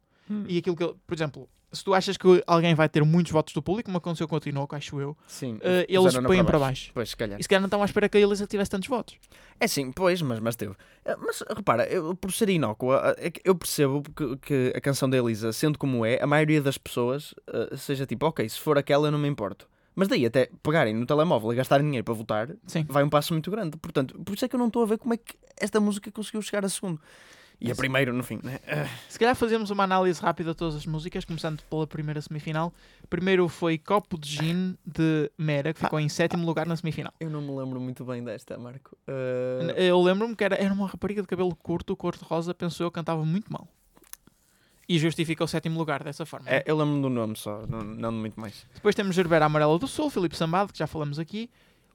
[0.47, 3.61] E aquilo que, por exemplo, se tu achas que alguém vai ter muitos votos do
[3.61, 5.59] público, como aconteceu com o Tinoco, acho eu, Sim.
[5.61, 6.91] eh, eles põem para baixo.
[6.93, 7.37] Pois, se calhar.
[7.37, 9.17] E se calhar não estão à espera que a Elisa tivesse tantos votos.
[9.59, 10.75] É sim, pois, mas, mas teve.
[11.03, 15.09] Eh, Mas repara, eu, por ser inócua, eh, é eu percebo que, que a canção
[15.09, 18.77] da Elisa, sendo como é, a maioria das pessoas eh, seja tipo, ok, se for
[18.77, 19.67] aquela eu não me importo.
[19.95, 22.85] Mas daí até pegarem no telemóvel e gastarem dinheiro para votar, Sim.
[22.89, 23.77] vai um passo muito grande.
[23.77, 26.11] Portanto, por isso é que eu não estou a ver como é que esta música
[26.11, 26.99] conseguiu chegar a segundo.
[27.61, 28.59] E a primeiro, no fim, né?
[28.67, 32.73] Eh, Se calhar fazemos uma análise rápida de todas as músicas, começando pela primeira semifinal.
[33.09, 37.13] Primeiro foi Copo de Gin de Mera, que ficou em sétimo lugar na semifinal.
[37.21, 38.97] Eu não me lembro muito bem desta, Marco.
[39.07, 43.23] Eh, Eu lembro-me que era, era uma rapariga de cabelo curto, cor-de-rosa, pensou eu cantava
[43.23, 43.67] muito mal.
[44.93, 46.47] E justifica o sétimo lugar dessa forma.
[46.49, 48.65] é, eu lembro do nome só, não, não muito mais.
[48.75, 51.49] Depois temos Gerbera Amarela do Sul, Filipe Sambado, que já falamos aqui.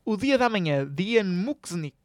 [0.04, 1.96] O Dia da Manhã, Dian Muxnik,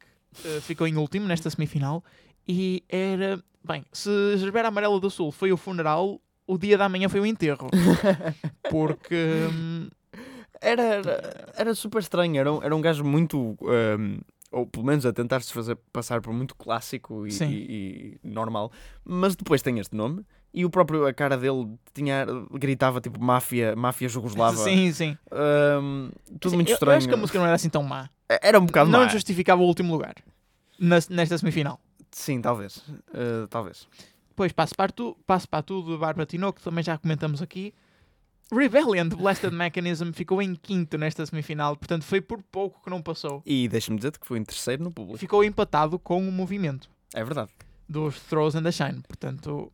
[0.44, 2.04] eh, ficou em último nesta semifinal.
[2.46, 3.42] E era.
[3.66, 7.26] Bem, se Gerbera Amarela do Sul foi o funeral, o Dia da Manhã foi o
[7.26, 7.68] enterro.
[8.70, 9.16] Porque.
[9.50, 9.88] hum,
[10.60, 13.56] Era, era, era super estranho, era um, era um gajo muito.
[13.62, 14.18] ehm,
[14.54, 17.48] ou pelo menos a tentar-se fazer passar por muito clássico e, Sim.
[17.50, 18.70] e- e normal,
[19.04, 23.74] mas depois tem este nome e o próprio, a cara dele tinha, gritava tipo máfia,
[23.74, 24.56] máfia jugoslava.
[24.56, 25.18] Sim, sim.
[25.32, 26.98] Ehm, tudo Assim, muito eu- Eu, estranho.
[26.98, 28.08] acho que a música não era assim tão má.
[28.40, 29.08] Era um bocado não má.
[29.08, 30.14] justificava o último lugar
[30.78, 31.80] nesta semifinal.
[32.10, 32.82] Sim, talvez.
[33.12, 33.88] Eh, talvez.
[34.28, 37.72] Depois passo para tu, passo para tu de Bárbara Tinoco, que também já comentamos aqui.
[38.52, 43.00] Rebellion de Blasted Mechanism ficou em quinto nesta semifinal, portanto foi por pouco que não
[43.02, 43.42] passou.
[43.44, 45.18] E deixa-me dizer que foi em terceiro no público.
[45.18, 47.50] Ficou empatado com o movimento É verdade.
[47.88, 49.72] dos Throws and the Shine, portanto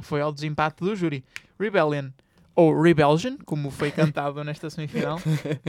[0.00, 1.24] foi ao desempate do júri.
[1.58, 2.10] Rebellion,
[2.54, 5.18] ou Rebellion, como foi cantado nesta semifinal.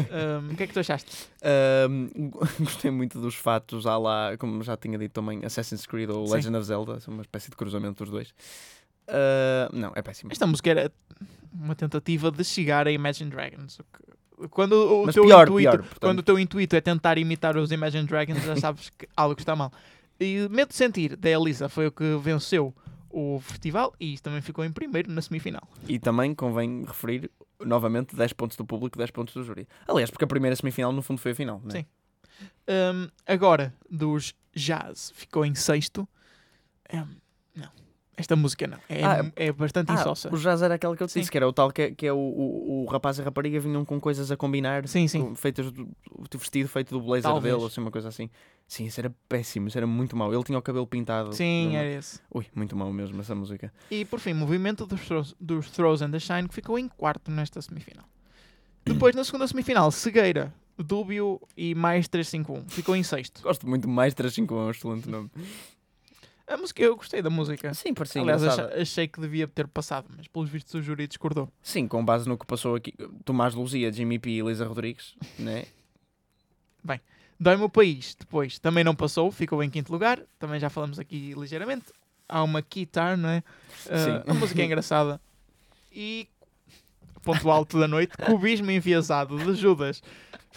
[0.10, 1.28] Um, o que é que tu achaste?
[1.44, 2.08] Ahm,
[2.60, 6.34] gostei muito dos fatos à lá, como já tinha dito também, Assassin's Creed ou Sim.
[6.36, 8.34] Legend of Zelda, uma espécie de cruzamento dos dois.
[9.08, 10.32] Ah, não, é péssimo.
[10.32, 10.92] Esta música era
[11.54, 13.80] uma tentativa de chegar a Imagine Dragons.
[14.52, 16.00] Quando o Mas teu pior, intuito, pior, portanto.
[16.00, 19.56] quando o teu intuito é tentar imitar os Imagine Dragons, já sabes que algo está
[19.56, 19.72] mal.
[20.20, 22.74] E Medo de Sentir, da Elisa, foi o que venceu
[23.10, 25.68] o festival e isso também ficou em primeiro na semifinal.
[25.88, 29.68] E também convém referir novamente 10 pontos do público, 10 pontos do júri.
[29.88, 31.72] Aliás, porque a primeira semifinal no fundo foi a final, né?
[31.72, 31.86] Sim.
[32.70, 36.08] Um, agora, dos Jazz, ficou em sexto.
[36.94, 37.08] Um,
[37.56, 37.70] não,
[38.18, 38.78] esta música não.
[38.90, 40.34] É, Ah, é bastante Ah, insossa.
[40.34, 41.20] o jazz era aquela que eu te Sim.
[41.20, 43.26] disse, que era o tal que, é- que é o, o, o rapaz e a
[43.26, 45.22] rapariga vinham com coisas a combinar, Sim, sim.
[45.22, 45.86] com- feitas do,
[46.30, 47.54] do vestido feito do blazer Talvez.
[47.54, 48.30] dele, ou assim, uma coisa assim.
[48.68, 50.34] Sim, isso era péssimo, isso era muito mau.
[50.34, 51.32] Ele tinha o cabelo pintado.
[51.34, 52.20] Sim, era esse.
[52.34, 53.72] Ui, muito mau mesmo essa música.
[53.90, 57.32] E por fim, movimento dos throws, dos throws and the Shine, que ficou em quarto
[57.32, 58.04] nesta semifinal.
[58.86, 62.68] Depois, na segunda semifinal, Cegueira, Dúbio e mais 351.
[62.70, 63.42] Ficou em sexto.
[63.42, 65.30] Gosto muito mais 351, é um excelente nome.
[66.48, 67.74] A música, eu gostei da música.
[67.74, 68.82] Sim, parecia Aliás, engraçada.
[68.82, 71.52] achei que devia ter passado, mas pelos vistos o júri discordou.
[71.62, 72.94] Sim, com base no que passou aqui.
[73.26, 75.66] Tomás Luzia, Jimmy P e Elisa Rodrigues, né?
[77.40, 80.20] Dói-me o país, depois também não passou, ficou em quinto lugar.
[80.40, 81.86] Também já falamos aqui ligeiramente.
[82.28, 83.44] Há uma guitar, não é?
[83.76, 84.24] Sim.
[84.28, 85.22] a música é engraçada.
[85.92, 86.28] E
[87.24, 90.02] ponto alto da noite, cubismo enviesado de Judas.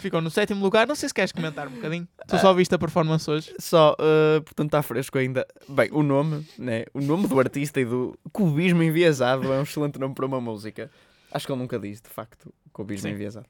[0.01, 0.87] Ficou no sétimo lugar.
[0.87, 2.07] Não sei se queres comentar um bocadinho.
[2.27, 3.53] Tu só viste a performance hoje.
[3.59, 5.45] Só, uh, portanto, está fresco ainda.
[5.69, 6.85] Bem, o nome, né?
[6.91, 10.89] O nome do artista e do cubismo enviesado é um excelente nome para uma música.
[11.31, 13.13] Acho que ele nunca diz, de facto, cubismo Sim.
[13.13, 13.45] enviesado.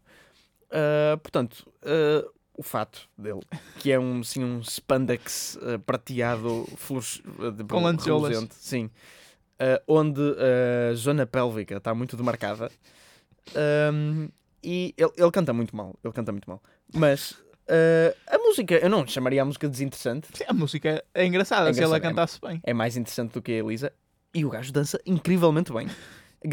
[0.67, 3.41] Uh, portanto, uh, o fato dele,
[3.79, 6.67] que é um, sim, um spandex prateado
[7.55, 8.45] de, Com lantejoulas.
[8.51, 8.89] sim.
[9.87, 12.69] Onde a zona pélvica está muito demarcada.
[13.93, 14.27] Um,
[14.63, 16.61] e ele, ele canta muito mal, ele canta muito mal.
[16.93, 21.69] Mas uh, a música, eu não chamaria a música desinteressante, Sim, a música é engraçada
[21.69, 21.99] É se ela é.
[21.99, 22.59] cantasse bem.
[22.63, 23.91] é mais interessante do que a Elisa.
[24.33, 25.87] E o gajo dança incrivelmente bem.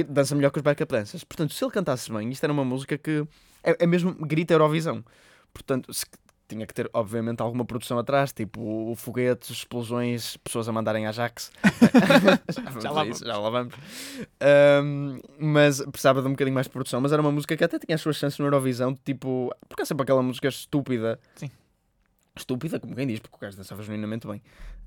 [0.08, 1.24] Dança melhor que os backup dancers.
[1.24, 3.24] Portanto, se ele cantasse bem, isto era uma música que
[3.62, 5.04] é, é mesmo grita Eurovisão.
[5.52, 6.04] Portanto, se-
[6.48, 11.52] tinha que ter, obviamente, alguma produção atrás, tipo foguetes, explosões, pessoas a mandarem Ajax.
[12.74, 13.74] já, Já lá isso, já lá vamos.
[14.40, 17.00] Ahm, mas precisava de um bocadinho mais de produção.
[17.00, 19.84] Mas era uma música que até tinha as suas chances no Eurovisão, tipo, porque é
[19.84, 21.20] sempre aquela música estúpida.
[21.36, 21.50] Sim.
[22.34, 24.42] estúpida, como quem diz, porque o gajo dançava genuinamente bem.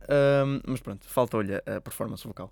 [0.09, 2.51] Ahm, mas pronto, falta-lhe a performance vocal.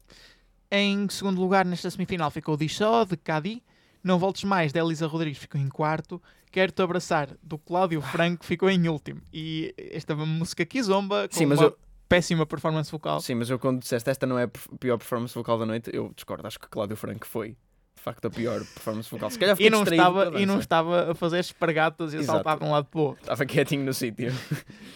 [0.71, 3.63] Em segundo lugar, nesta semifinal, ficou Dixó, de Cadi.
[4.03, 6.21] Não Voltes Mais, de Elisa Rodrigues, ficou em quarto.
[6.51, 9.21] Quero-te Abraçar, do Cláudio Franco, ficou em último.
[9.31, 13.19] E esta música aqui zomba com Sim, mas uma eu- péssima performance vocal.
[13.21, 16.11] Sim, mas eu quando disseste esta não é a pior performance vocal da noite, eu
[16.15, 16.47] discordo.
[16.47, 17.49] Acho que Cláudio Franco foi,
[17.95, 19.29] de facto, a pior performance vocal.
[19.29, 22.37] Se calhar E não, estava, e não estava a fazer espargatas e a Exato.
[22.37, 23.21] saltar de um lado para o outro.
[23.21, 24.33] Estava quietinho no sítio.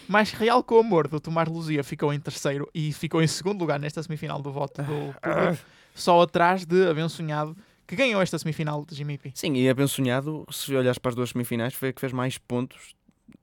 [0.08, 3.60] Mais Real com o Amor, do Tomar Luzia, ficou em terceiro e ficou em segundo
[3.60, 5.64] lugar nesta semifinal do voto do público.
[5.94, 9.32] Só atrás de Abençonhado, que ganhou esta semifinal de Jimmy P.
[9.34, 12.94] Sim, e abençonhado, se olhares para as duas semifinais, foi a que fez mais pontos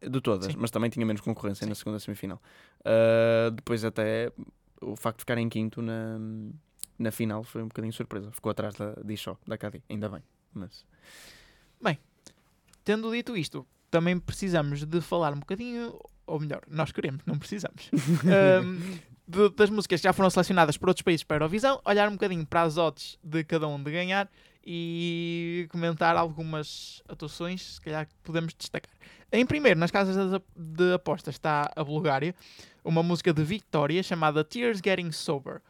[0.01, 0.57] de todas, Sim.
[0.57, 1.69] mas também tinha menos concorrência Sim.
[1.69, 2.41] na segunda semifinal.
[2.83, 4.31] Ah, depois até
[4.81, 6.17] o facto de ficar em quinto na,
[6.97, 8.31] na final foi um bocadinho surpresa.
[8.31, 10.23] Ficou atrás da Dixó, da Cadi, ainda bem.
[10.53, 10.85] Mas
[12.83, 17.91] Tendo dito isto, também precisamos de falar um bocadinho, ou melhor, nós queremos, não precisamos,
[18.25, 18.79] ahm,
[19.31, 22.13] de- das músicas que já foram selecionadas por outros países para a Eurovisão, olhar um
[22.13, 24.29] bocadinho para as odds de cada um de ganhar
[24.63, 28.91] e comentar algumas atuações, se calhar que podemos destacar.
[29.31, 32.35] Em primeiro, nas casas de apostas está a Bulgária,
[32.83, 35.61] uma música de Victoria chamada Tears Getting Sober.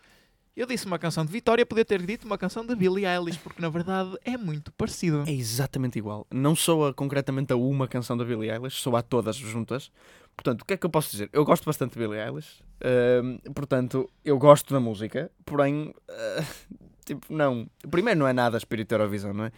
[0.55, 3.61] Eu disse uma canção de Vitória, podia ter dito uma canção de Billie Eilish, porque
[3.61, 5.23] na verdade é muito parecido.
[5.25, 6.27] é exatamente igual.
[6.29, 9.89] Não soa concretamente a uma canção da Billie Eilish, soa a todas juntas.
[10.35, 11.29] Portanto, o que é que eu posso dizer?
[11.33, 16.43] Eu gosto bastante de Billie Eilish, ahm, portanto, eu gosto da música, porém, ah,
[17.05, 17.69] tipo, não.
[17.89, 19.51] Primeiro, não é nada espírito Eurovisão, não é?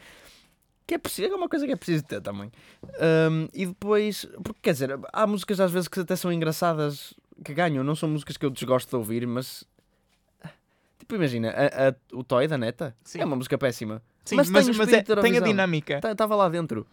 [0.85, 2.51] Que é preciso, é uma coisa que é preciso ter também.
[2.99, 7.13] Ahm, e depois, porque quer dizer, há músicas às vezes que até são engraçadas
[7.45, 9.63] que ganham, não são músicas que eu desgosto de ouvir, mas.
[10.99, 13.19] Tipo, imagina, a- a- o Toy da Neta Sim.
[13.19, 14.01] é uma música péssima.
[14.23, 15.99] Sim, Mas mas, tem mas é- tem a dinâmica.
[16.11, 16.85] Estava lá dentro.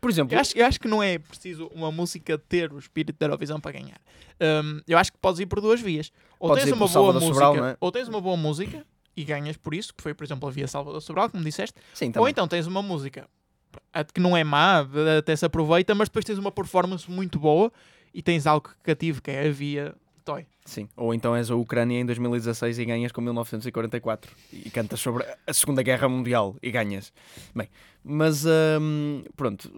[0.00, 3.18] Por exemplo, Eu acho, eu acho que não é preciso uma música ter o espírito
[3.18, 4.00] da Eurovisão para ganhar.
[4.40, 6.12] Hum, eu acho que podes ir por duas vias.
[6.38, 7.76] Ou Podes tens uma boa música, Sobral, é?
[7.80, 10.68] ou tens uma boa música e ganhas por isso, que foi, por exemplo, a via
[10.68, 11.74] Salvador Sobral, como disseste.
[11.92, 13.28] sim, Ou então tens uma música
[14.14, 14.86] que não é má,
[15.18, 17.72] até se aproveita, mas depois tens uma performance muito boa
[18.14, 20.46] e tens algo que cative, que é a via Toy.
[20.64, 20.88] Sim.
[20.94, 25.52] Ou então és a Ucrânia em 2016 e ganhas com 1944 e cantas sobre a
[25.54, 27.12] Segunda Guerra Mundial e ganhas.
[27.54, 27.68] Bem,
[28.10, 29.70] mas hum, pronto,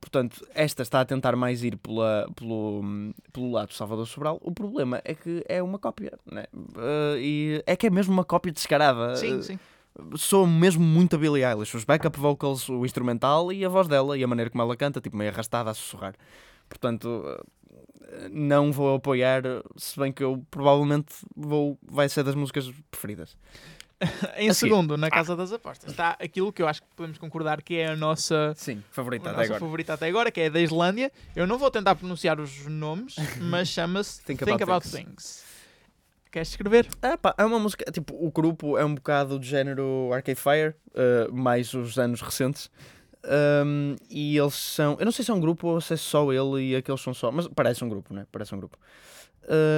[0.00, 2.80] portanto, esta está a tentar mais ir pela, pelo,
[3.32, 4.38] pelo lado do Salvador Sobral.
[4.40, 6.44] O problema é que é uma cópia, né?
[6.54, 9.16] Uh, e é que é mesmo uma cópia descarada.
[9.16, 9.58] Sim, Uh, sim.
[10.14, 11.74] Sou mesmo muito a Billie Eilish.
[11.74, 15.00] Os backup vocals, o instrumental e a voz dela e a maneira como ela canta,
[15.00, 16.14] tipo meio arrastada a sussurrar.
[16.68, 17.24] Portanto,
[18.02, 19.42] eh, não vou apoiar,
[19.76, 23.36] se bem que eu provavelmente vou, vai ser das músicas preferidas.
[24.36, 24.70] Em A seguir.
[24.70, 27.88] segundo, na Casa das Apostas, está aquilo que eu acho que podemos concordar que é
[27.88, 29.60] a nossa Sim, a favorita até nossa agora.
[29.60, 31.10] favorita até agora, que é a da Islândia.
[31.34, 35.44] Eu não vou tentar pronunciar os nomes, mas chama-se Think Think, About About, Things.
[36.30, 36.86] Queres escrever?
[37.00, 40.74] Ah, pá, é uma música, tipo, o grupo é um bocado do género Arcade Fire,
[40.94, 42.70] eh, mais os anos recentes.
[43.24, 46.30] Um, e eles são, eu não sei se é um grupo ou se é só
[46.32, 48.26] ele e aqueles são só, mas parece um grupo, né?
[48.30, 48.78] Parece um grupo.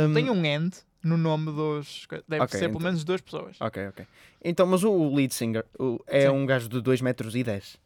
[0.09, 0.77] Um, Tem um end
[1.09, 2.07] no nome dos.
[2.29, 2.81] Deve Ok, ser pelo então.
[2.83, 3.57] menos duas pessoas.
[3.61, 4.07] Ok, ok.
[4.45, 6.29] Então, mas o, lead singer o- é Sim.
[6.29, 7.77] um gajo de 2 metros e 10.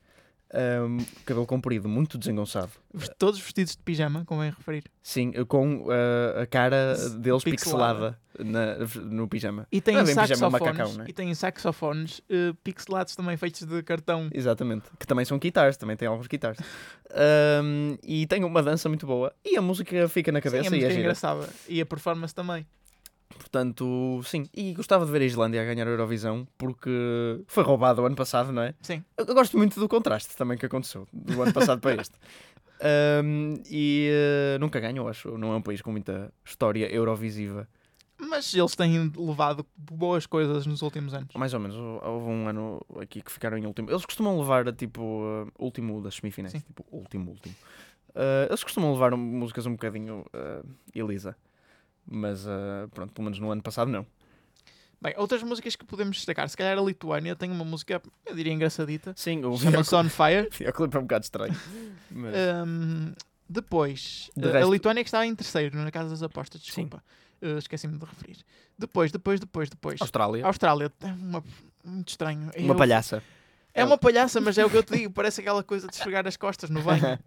[0.54, 2.72] Um, cabelo comprido, muito desengonçado.
[3.16, 4.84] Todos vestidos de pijama, convém referir.
[5.02, 8.18] Sim, com uh, a cara deles Pixelada.
[8.36, 8.76] pixelada na-
[9.10, 9.66] no pijama.
[9.72, 10.52] E tem é é saxofones.
[10.52, 11.06] macacão, né?
[11.08, 14.28] E tem saxofones eh, pixelados também feitos de cartão.
[14.30, 14.90] Exatamente.
[15.00, 16.58] Que também são guitarras, também tem alguns guitarras.
[17.62, 19.32] Um, e tem uma dança muito boa.
[19.42, 21.48] E a música fica na Sim, a cabeça e é é engraçada.
[21.66, 22.66] E a performance também.
[23.36, 24.46] Portanto, sim.
[24.54, 26.90] E gostava de ver a Islândia a ganhar a Eurovisão porque
[27.46, 28.74] foi roubado o ano passado, não é?
[28.82, 29.04] Sim.
[29.16, 32.14] Eu eu gosto muito do contraste também que aconteceu do ano passado para este.
[32.84, 35.38] Um, e eh, nunca ganham, acho.
[35.38, 37.68] Não é um país com muita história eurovisiva.
[38.18, 41.32] Mas eles têm levado boas coisas nos últimos anos.
[41.36, 41.76] Mais ou menos.
[41.76, 43.88] Houve um ano aqui que ficaram em último.
[43.88, 46.50] Eles costumam levar tipo eh, último das semifinais.
[46.50, 46.58] Sim.
[46.58, 47.54] Tipo, último, último.
[48.14, 51.36] Eh, eles costumam levar músicas um bocadinho uh, Elisa.
[52.06, 54.06] Mas eh, pronto, pelo menos no ano passado não.
[55.00, 56.48] Bem, outras músicas que podemos destacar.
[56.48, 59.12] Se calhar a Lituânia tem uma música, eu diria engraçadita.
[59.16, 60.48] Sim, o Chama-se On Fire.
[60.56, 61.56] videoclipe é um bocado estranho.
[62.10, 62.34] Mas...
[62.66, 63.12] Um,
[63.48, 67.02] depois, De uh, resto- a Lituânia que estava em terceiro na Casa das Apostas, desculpa.
[67.42, 68.36] Uh, Esqueci-me de referir.
[68.78, 70.00] Depois, depois, depois, depois.
[70.00, 70.46] Austrália.
[70.46, 71.42] Austrália é uma,
[71.84, 72.50] muito estranho.
[72.56, 73.22] Uma Eu- palhaça.
[73.74, 75.10] É uma palhaça, mas é o que eu te digo.
[75.14, 77.18] Parece aquela coisa de esfregar as costas no banho.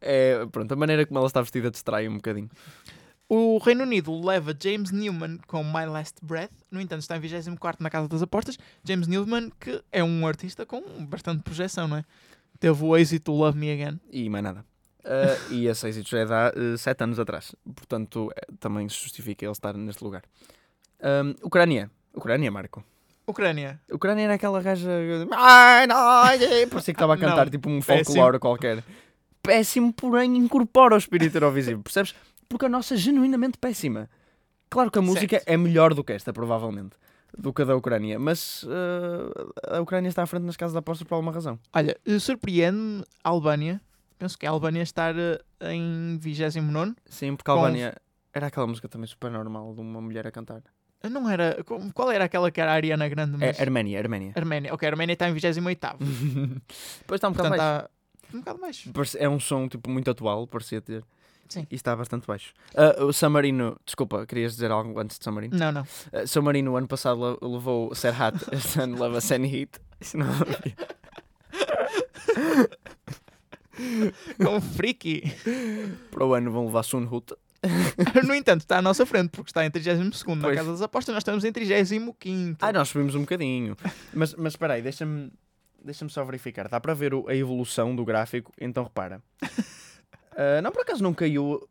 [0.00, 2.50] é, pronto, a maneira como ela está vestida distrai um bocadinho.
[3.28, 6.50] O Reino Unido leva James Newman com My Last Breath.
[6.70, 8.58] No entanto, está em 24 na Casa das Apostas.
[8.82, 12.04] James Newman, que é um artista com bastante projeção, não é?
[12.58, 14.00] Teve o êxito Love Me Again.
[14.10, 14.64] E mais nada.
[15.04, 17.54] Uh, e esse êxito já é de há 7 anos atrás.
[17.74, 20.22] Portanto, é, também se justifica ele estar neste lugar.
[21.00, 21.90] Um, Ucrânia.
[22.14, 22.82] Ucrânia, Marco.
[23.26, 23.78] Ucrânia.
[23.92, 24.90] Ucrânia era aquela gaja.
[25.32, 25.96] Ai, não,
[26.70, 28.06] parecia que estava a cantar Não, tipo um péssimo.
[28.06, 28.82] folclore qualquer.
[29.42, 32.14] Péssimo, porém incorpora o espírito Eurovisivo, percebes?
[32.48, 34.08] Porque a nossa é genuinamente péssima.
[34.70, 35.48] Claro que a música Certo.
[35.48, 36.96] é melhor do que esta, provavelmente,
[37.36, 40.78] do que a da Ucrânia, mas uh, a Ucrânia está à frente nas casas de
[40.78, 41.58] apostas por alguma razão.
[41.74, 43.80] Olha, eh, surpreende-me a Albânia.
[44.18, 45.40] Penso que a Albânia estar eh,
[45.72, 46.94] em 29.
[47.06, 47.94] Sim, porque a Com- Albânia
[48.32, 50.62] era aquela música também super normal de uma mulher a cantar.
[51.04, 51.56] Não era.
[51.94, 53.36] Qual era aquela que era a Ariana Grande?
[53.42, 53.60] É Mas...
[53.60, 54.32] Arménia, Arménia.
[54.34, 54.74] Arménia.
[54.74, 55.60] Ok, a Arménia está em 28.
[57.00, 57.88] Depois está um bocado Portanto, baixo.
[58.24, 58.92] está um bocado.
[58.92, 61.04] Parece- É um som tipo muito atual, parecia ter.
[61.48, 61.66] Sim.
[61.70, 62.52] E está bastante baixo.
[62.74, 65.56] Ah, o San Marino, desculpa, querias dizer algo antes de San Marino?
[65.56, 65.82] Não, não.
[65.82, 69.80] Uh, San Marino, ano passado, le- levou Serhat, este ano leva Sen Heat.
[70.00, 70.26] Isso não
[74.44, 75.22] Com um freaky.
[76.10, 77.34] Para o ano vão levar Sun Hut.
[78.26, 80.54] No entanto, está à nossa frente, porque está em 32 na.
[80.54, 81.12] Casa das Apostas.
[81.12, 82.16] Nós estamos em 35.
[82.60, 83.76] Ah, nós subimos um bocadinho.
[84.14, 85.32] Mas, mas espera aí, deixa-me
[85.84, 86.68] deixa só verificar.
[86.68, 89.20] Dá para ver o- a evolução do gráfico, então repara.
[90.38, 91.68] Ah, não, por acaso não caiu.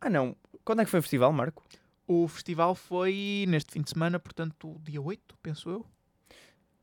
[0.00, 0.34] Ah, não.
[0.64, 1.62] Quando é que foi o festival, Marco?
[2.06, 5.86] O festival foi neste fim de semana, portanto, dia 8, penso eu.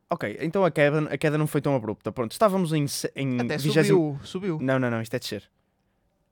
[0.09, 2.11] Ok, então a queda, a queda não foi tão abrupta.
[2.11, 4.59] Pronto, estávamos em, em Até 20 subiu, subiu.
[4.61, 5.43] Não, não, não, isto é descer.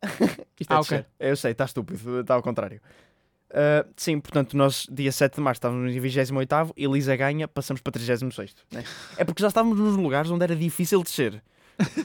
[0.59, 1.05] isto é Ah, descer.
[1.19, 2.81] Eu sei, está estúpido, está ao contrário.
[3.51, 7.91] Ah, sim, portanto, nós, dia 7 de março, estávamos em 28, Elisa ganha, passamos para
[7.91, 8.55] 36.
[8.71, 8.83] Né?
[9.17, 11.43] É porque já estávamos nos lugares onde era difícil descer,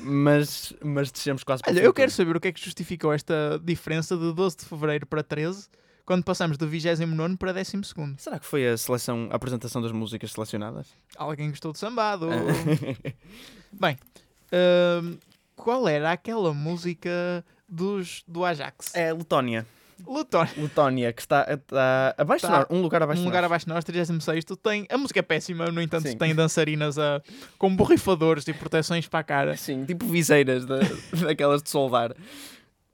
[0.02, 4.16] mas, mas descemos quase Olha, eu quero saber o que é que justificou esta diferença
[4.16, 5.68] de 12 de fevereiro para 13,
[6.04, 7.82] quando passamos do 29 para 12.
[8.18, 10.88] Será que foi a seleção, a apresentação das músicas selecionadas?
[11.16, 12.28] Alguém gostou de sambado?
[12.30, 13.12] Ah.
[13.72, 13.96] Bem,
[15.02, 15.18] hum,
[15.56, 18.94] qual era aquela música dos, do Ajax?
[18.94, 19.66] é Letónia.
[20.56, 23.46] Letónia, que está, está abaixo de Está nós, um lugar abaixo Um de lugar nós.
[23.46, 24.86] abaixo de nós, 36 tem.
[24.90, 26.16] A música é péssima, no entanto, Sim.
[26.16, 27.22] tem dançarinas a,
[27.58, 29.56] com borrifadores e proteções para a cara.
[29.56, 30.78] Sim, tipo viseiras da,
[31.26, 32.14] daquelas de soldar,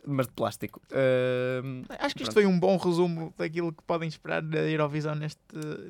[0.07, 0.81] mas de plástico.
[0.92, 2.35] Ah, Acho que isto Pronto.
[2.35, 5.40] foi um bom resumo daquilo que podem esperar da Eurovisão neste,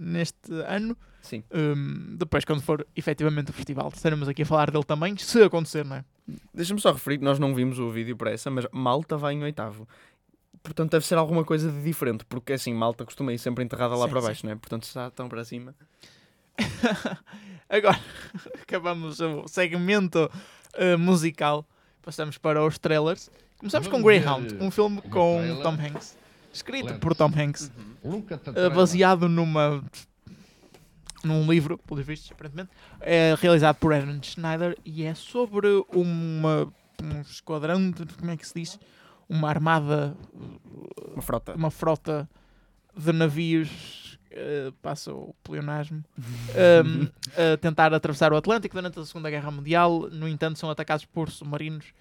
[0.01, 0.97] neste ano.
[1.23, 1.43] sim.
[1.55, 5.85] Hum, depois, quando for efetivamente o festival, estaremos aqui a falar dele também, se acontecer,
[5.85, 6.05] não é?
[6.53, 9.43] Deixa-me só referir que nós não vimos o vídeo para essa, mas Malta vai em
[9.43, 9.89] oitavo.
[10.69, 14.05] Portanto, deve ser alguma coisa de diferente, porque assim, Malta costuma ir sempre enterrada lá
[14.05, 14.27] Sim, para sim.
[14.27, 14.57] baixo, não é?
[14.57, 15.75] Portanto, se já estão para cima.
[17.71, 17.99] Agora,
[18.61, 20.31] acabamos o segmento
[20.75, 21.67] eh, musical,
[22.03, 23.31] passamos para os trailers.
[23.57, 25.41] Começamos com Greyhound, um filme com.
[25.63, 26.17] Tom Hanks,
[26.53, 27.73] escrito por Tom Hanks,
[28.55, 29.83] eh, baseado numa
[31.25, 37.21] num livro, pelos vistos, aparentemente, é realizado por Aaron Schneider e é sobre uma um
[37.21, 38.79] esquadrão, de, como é que se diz?
[39.29, 40.17] Uma armada,
[41.13, 41.55] Uma frota.
[41.55, 42.29] uma frota
[42.97, 47.09] de navios, eh, passa o pleonasmo, um,
[47.53, 50.09] a tentar atravessar o Atlântico durante a Segunda Guerra Mundial.
[50.11, 51.93] No entanto, são atacados por submarinos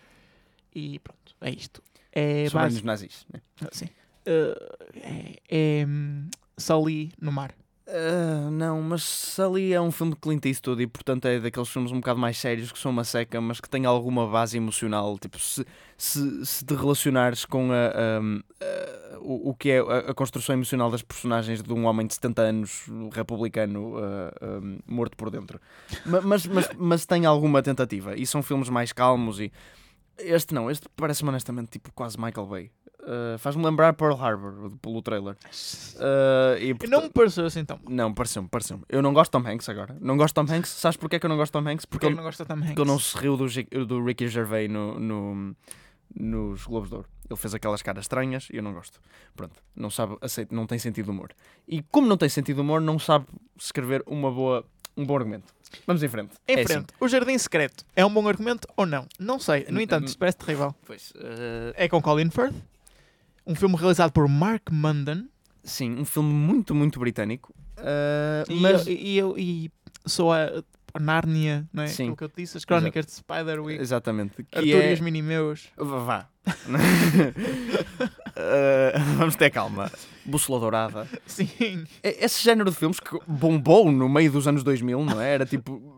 [0.73, 1.83] e pronto, é isto.
[2.11, 3.25] É Submarinos base, nazis.
[3.31, 3.41] Né?
[3.71, 3.85] sim.
[4.25, 5.39] Uh, é,
[5.81, 7.53] é hum, Sully no mar.
[7.89, 11.89] Ah, não, mas ali é um filme de Clint Eastwood e portanto é daqueles filmes
[11.91, 15.17] um bocado mais sérios que são uma seca, mas que têm alguma base emocional.
[15.17, 15.65] Tipo, se,
[15.97, 20.53] se, se te relacionares com a, ahm, a- o, o que é a, a construção
[20.53, 25.59] emocional das personagens de um homem de 70 anos, republicano, ah, ahm, morto por dentro.
[26.05, 28.15] Ma- Mas, mas, mas tem alguma tentativa.
[28.17, 29.51] E são filmes mais calmos e.
[30.19, 32.71] Este não, este parece-me honestamente tipo quase Michael Bay.
[33.03, 35.37] Ah, Faz-me lembrar Pearl Harbor pelo trailer.
[35.99, 37.89] Ah, e, E não me pareceu assim tão bom.
[37.89, 38.83] não, pareceu-me, pareceu-me.
[38.89, 39.95] Eu não gosto de Tom Hanks agora.
[40.01, 40.69] Não gosto de Tom Hanks.
[40.71, 41.85] Sabes porquê que eu não gosto de Tom Hanks?
[41.85, 42.67] Porque Porque, eu não gosto de Tom Hanks.
[42.67, 45.55] porque ele não se riu do, do Ricky Gervais no, no-
[46.15, 47.07] nos Globos de Ouro.
[47.29, 48.99] Ele fez aquelas caras estranhas e eu não gosto.
[49.35, 51.31] Pronto, não sabe, aceito, não tem sentido de humor.
[51.67, 53.25] E como não tem sentido de humor, não sabe
[53.59, 54.65] escrever uma boa,
[54.97, 55.53] um bom argumento.
[55.85, 56.31] Vamos em frente.
[56.47, 56.73] Em É assim.
[56.73, 59.05] frente, o Jardim Secreto é um bom argumento ou não?
[59.19, 59.65] Não sei.
[59.69, 60.05] No Hum, entanto, hum.
[60.07, 60.73] isso parece terrível.
[60.85, 62.55] Pois, eh, É com Colin Firth.
[63.45, 65.29] Um filme realizado por Mark Munden.
[65.63, 67.53] sim, um filme muito, muito britânico.
[67.77, 69.71] Eh, E, mas, eu, e, eu- e
[70.05, 71.87] sou a, a Nárnia, não é?
[71.87, 72.03] Sim.
[72.03, 74.43] Aquilo que eu te disse, as crónicas de Spiderwick, exatamente.
[74.43, 74.91] Que Arthur é...
[74.91, 75.67] e os Minimeus.
[75.77, 75.99] Vá.
[75.99, 76.29] vá.
[78.35, 79.91] Eh, vamos ter calma.
[80.25, 81.07] Bússola Dourada.
[81.25, 81.83] Sim.
[82.03, 85.33] E- Esse género de filmes que bombou no meio dos anos 2000, não é?
[85.33, 85.95] Era tipo.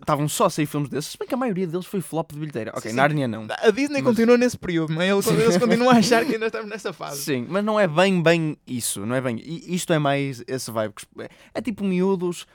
[0.00, 2.38] Estavam só a sair filmes desses, se bem que a maioria deles foi flop de
[2.38, 2.70] bilheteira.
[2.74, 2.96] Ok, Sim.
[2.96, 3.46] Nárnia não.
[3.50, 5.08] A Disney Mas- continua nesse período, não é?
[5.10, 7.20] Eles, eles continuam a achar que ainda estamos nessa fase.
[7.22, 9.42] Sim, mas não é bem, bem isso, não é bem.
[9.44, 10.94] Isto é mais esse vibe.
[11.52, 12.46] É tipo miúdos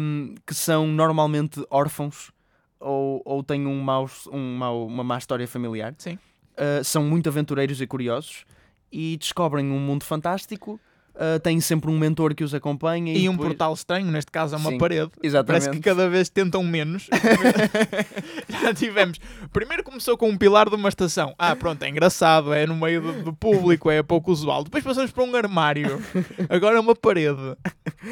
[0.00, 2.30] hum, que são normalmente órfãos
[2.78, 5.94] ou, ou têm um mau, um mau, uma má história familiar.
[5.98, 6.16] Sim.
[6.60, 8.44] Uh, são muito aventureiros e curiosos
[8.92, 10.78] e descobrem um mundo fantástico.
[11.12, 14.30] Uh, têm sempre um mentor que os acompanha E, e, um depois- portal estranho, neste
[14.30, 15.10] caso é uma Sim, parede.
[15.22, 15.46] Exatamente.
[15.64, 17.08] Parece que cada vez tentam menos.
[18.48, 19.18] Já tivemos.
[19.52, 21.34] Primeiro começou com um pilar de uma estação.
[21.38, 24.64] Ah, pronto, é engraçado, é no meio do, do público, é pouco usual.
[24.64, 26.00] Depois passamos para um armário.
[26.48, 27.56] Agora é uma parede.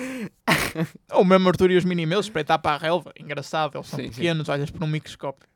[1.12, 3.12] Ou mesmo Arthur e os Minimeus, espreitar para a relva.
[3.18, 4.10] Engraçado, eles são Sim, sim.
[4.12, 5.48] pequenos, olhas por um microscópio.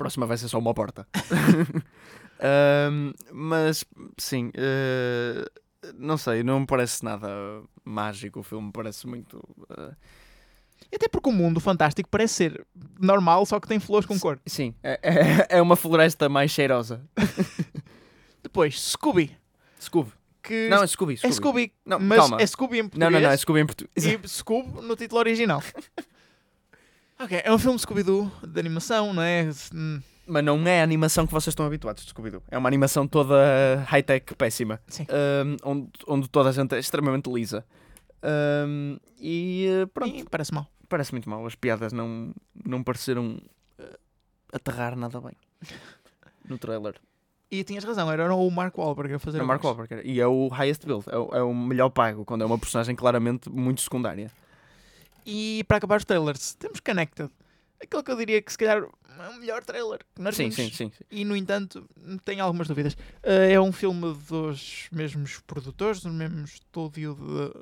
[0.00, 1.06] Próxima vai ser só uma porta.
[2.42, 3.84] Ahm, mas
[4.16, 5.44] sim, eh,
[5.98, 7.28] não sei, não me parece nada
[7.84, 9.42] mágico o filme, parece muito.
[10.90, 12.66] E até porque o mundo fantástico parece ser
[12.98, 14.40] normal, só que tem flores com cor.
[14.46, 17.02] sim, é, é, é uma floresta mais cheirosa.
[18.42, 19.36] Depois, Scooby.
[19.78, 20.12] Scooby.
[20.42, 21.18] Que Não, é Scooby.
[21.22, 22.40] é Scooby, Não, mas calma.
[22.40, 23.00] é Scooby em português.
[23.04, 24.06] Não, não, não, é Scooby em português.
[24.06, 25.62] e Scoob no título original.
[27.20, 29.48] Ok, é um filme de Scooby-Doo, de animação, não é?
[29.74, 32.42] Hum, Mas não é a animação que vocês estão habituados de Scooby-Doo.
[32.50, 34.80] É uma animação toda high-tech, péssima.
[34.86, 35.06] Sim.
[35.08, 37.64] Ahm, onde, onde toda a gente é extremamente lisa.
[38.22, 40.66] Ahm, e eh, pronto, e parece mal.
[40.88, 41.44] parece muito mal.
[41.46, 43.40] As piadas não, não pareceram
[43.78, 43.98] eh,
[44.52, 45.32] aterrar nada bem
[46.48, 46.94] no trailer.
[47.50, 49.64] E tinhas razão, era o Mark Wahlberg a fazer É o Mark.
[49.64, 50.02] Wahlberg.
[50.08, 51.04] E é o highest build.
[51.10, 54.30] É o, é o melhor pago, quando é uma personagem claramente muito secundária.
[55.32, 57.30] E para acabar os trailers, temos Connected.
[57.80, 60.68] Aquele que eu diria que se calhar é o melhor trailer que nós Sim, sim,
[60.70, 61.04] sim, sim.
[61.08, 61.88] E no entanto,
[62.24, 62.96] tenho algumas dúvidas.
[63.22, 67.60] Eh, é um filme dos mesmos produtores, do mesmo estúdio de.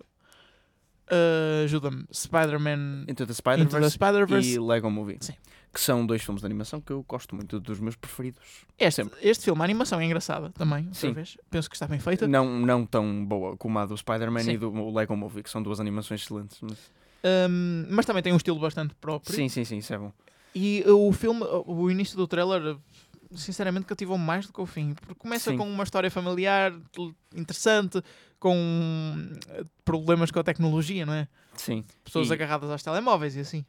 [1.11, 2.07] eh, Ajuda-me.
[2.11, 4.49] Spider-Man Into the Spider-Verse Spider-Verse.
[4.55, 5.19] e Lego Movie.
[5.21, 5.35] Sim.
[5.73, 8.65] Que são dois filmes de animação que eu gosto muito, dos meus preferidos.
[8.79, 11.13] Este, este filme, a animação é engraçada também, Sim.
[11.13, 11.37] vez.
[11.51, 12.27] Penso que está bem feita.
[12.27, 15.79] Não, não tão boa como a do Spider-Man e do Lego Movie, que são duas
[15.79, 16.59] animações excelentes.
[16.63, 16.79] Mas...
[17.25, 19.35] Um, mas também tem um estilo bastante próprio.
[19.35, 20.13] Sim, sim, sim, isso é bom.
[20.55, 22.77] E uh, o filme, o início do trailer,
[23.35, 24.95] sinceramente cativou-me mais do que o fim.
[24.95, 25.57] Porque começa Sim.
[25.57, 26.73] com uma história familiar
[27.35, 28.03] interessante,
[28.39, 31.29] com uh, problemas com a tecnologia, não é?
[31.55, 31.85] Sim.
[32.05, 33.65] Pessoas E- agarradas aos telemóveis e assim.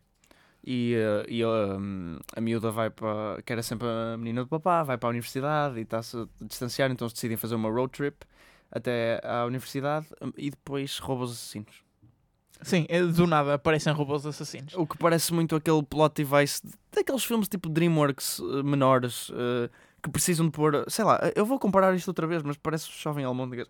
[0.63, 3.41] E, eh, e um, a miúda vai para.
[3.43, 6.91] que era sempre a menina do papá, vai para a universidade e está-se a distanciar,
[6.91, 8.17] então eles decidem fazer uma road trip
[8.69, 11.81] até à universidade e depois rouba os assassinos.
[12.61, 14.73] Sim, é, do nada aparecem robôs assassinos.
[14.75, 19.69] O que parece muito aquele plot device de- daqueles filmes tipo Dreamworks eh, menores eh,
[20.03, 20.83] que precisam de pôr.
[20.89, 23.67] Sei lá, eu vou comparar isto outra vez, mas parece Jovem Almôndegas.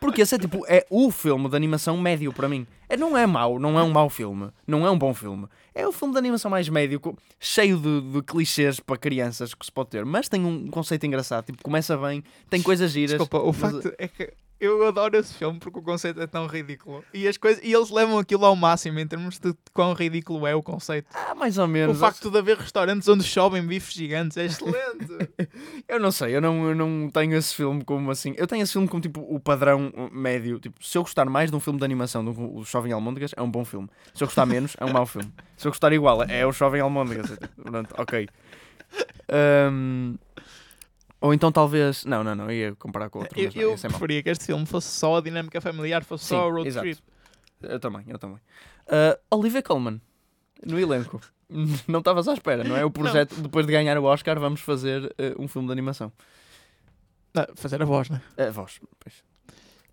[0.00, 2.66] Porque esse é tipo, é o filme de animação médio para mim.
[2.88, 5.46] É, não é mau, não é um mau filme, não é um bom filme.
[5.74, 7.00] É o filme de animação mais médio,
[7.40, 11.46] cheio de, de clichês para crianças que se pode ter, mas tem um conceito engraçado.
[11.46, 13.10] Tipo, começa bem, tem coisas giras.
[13.18, 16.46] Desculpa, o mas- facto é que eu adoro esse filme porque o conceito é tão
[16.46, 17.04] ridículo.
[17.14, 20.54] E, as coisas, e eles levam aquilo ao máximo em termos de quão ridículo é
[20.54, 21.06] o conceito.
[21.14, 21.98] Ah, mais ou O menos.
[21.98, 24.78] facto de haver restaurantes onde chovem bifes gigantes é excelente.
[25.88, 28.34] Eu não sei, eu não, eu não tenho esse filme como assim.
[28.36, 30.60] Eu tenho esse filme como tipo o padrão médio.
[30.60, 33.32] Tipo, se eu gostar mais de um filme de animação do que o Jovem Almôndegas,
[33.36, 33.88] é um bom filme.
[34.12, 35.32] Se eu gostar menos, é um mau filme.
[35.56, 37.38] Se eu gostar igual, é o Jovem Almôndegas.
[37.62, 38.28] Pronto, ok.
[39.30, 40.16] Ahm,
[41.20, 42.04] ou então talvez.
[42.04, 43.38] Não, não, não, ia comparar com outro.
[43.38, 46.34] eu não, eu é preferia que este filme fosse só a dinâmica familiar, fosse Sim,
[46.36, 46.84] só a road exato.
[46.84, 47.02] trip.
[47.62, 48.38] Eu também, eu também.
[48.86, 50.00] Ah, Olivia Colman,
[50.64, 51.20] no elenco.
[51.88, 52.84] Não estavas à espera, não é?
[52.84, 56.12] O projeto, depois de ganhar o Oscar, vamos fazer eh, um filme de animação.
[57.32, 58.20] Não, fazer a voz, né?
[58.36, 59.24] A voz, pois.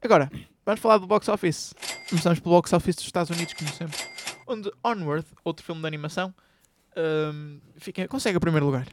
[0.01, 0.29] Agora,
[0.65, 1.73] vamos falar do box office.
[2.09, 3.97] Começamos pelo box office dos Estados Unidos, como sempre.
[4.45, 6.35] Onde Onward, outro filme de animação,
[7.33, 8.85] hum, fica, consegue o primeiro lugar.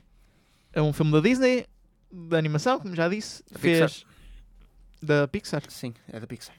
[0.73, 1.67] É um filme da Disney,
[2.13, 3.43] de animação, como já disse.
[3.51, 4.05] Da Fez.
[5.03, 5.63] Da Pixar.
[5.69, 6.55] Sim, é da Pixar.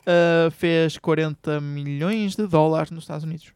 [0.00, 3.48] Uh, fez 40 milhões de dólares nos Estados Unidos.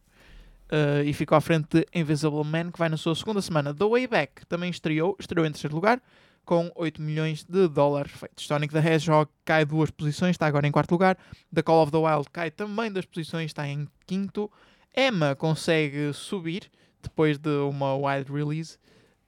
[0.65, 3.73] Uh, e ficou à frente de Invisible Man, que vai na sua segunda semana.
[3.73, 6.03] The Way Back também estreou, estreou em terceiro lugar,
[6.45, 8.47] com 8 milhões de dólares feitos.
[8.47, 11.17] Sonic the Hedgehog cai duas posições, está agora em quarto lugar.
[11.53, 14.51] The Call of the Wild cai também das posições, está em quinto.
[14.97, 16.71] Emma consegue subir,
[17.03, 18.79] depois de uma wide release,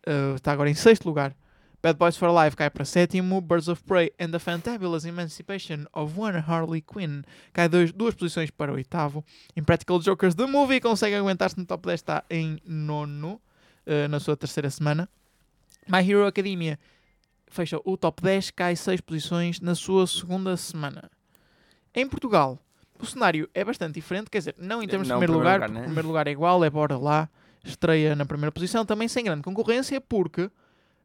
[0.07, 1.35] uh, está agora em sexto lugar.
[1.83, 6.19] Bad Boys for Life cai para sétimo, Birds of Prey and the Fantabulous Emancipation of
[6.19, 9.25] One Harley Quinn cai dois, duas posições para o oitavo.
[9.57, 13.41] Impractical Jokers The Movie consegue aguentar-se no top 10, está em nono
[13.85, 15.09] eh, na sua terceira semana.
[15.87, 16.77] My Hero Academia
[17.49, 21.09] fecha o top 10, cai seis posições na sua segunda semana.
[21.95, 22.59] Em Portugal,
[22.99, 25.69] o cenário é bastante diferente, quer dizer, não em termos Não, de primeiro primeiro lugar,
[25.69, 25.87] lugar, né?
[25.87, 27.29] primeiro lugar é igual, é bora lá,
[27.67, 30.51] estreia na primeira posição, também sem grande concorrência, porque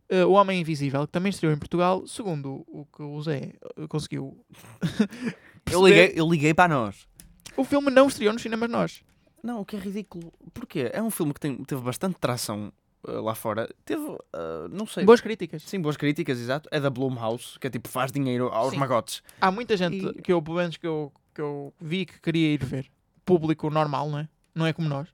[0.09, 3.87] eh, O Homem Invisível, que também estreou em Portugal, segundo o que o Zé eh,
[3.87, 4.37] conseguiu
[5.71, 7.07] Eu liguei, eu liguei para nós.
[7.55, 9.03] o filme não estreou nos cinemas nós.
[9.43, 10.31] Não, o que é ridículo.
[10.53, 10.89] Porquê?
[10.93, 12.71] É um filme que tem- teve bastante tração
[13.07, 13.67] eh, lá fora.
[13.85, 14.03] Teve,
[14.33, 15.03] eh, não sei.
[15.03, 15.63] Boas críticas.
[15.63, 16.69] Sim, boas críticas, exato.
[16.71, 18.77] É da Blumhouse, que é tipo, faz dinheiro aos Sim.
[18.77, 19.23] magotes.
[19.39, 22.53] Há muita gente E- que eu, pelo menos que eu, que eu vi que queria
[22.53, 22.85] ir ver.
[23.25, 24.29] Público normal, não é?
[24.53, 25.07] Não é como nós.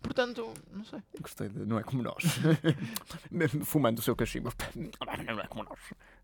[0.00, 1.00] Portanto, não sei.
[1.20, 2.22] Gostei de, não é como nós.
[3.64, 4.52] Fumando o seu cachimbo.
[4.74, 5.78] Não é como nós.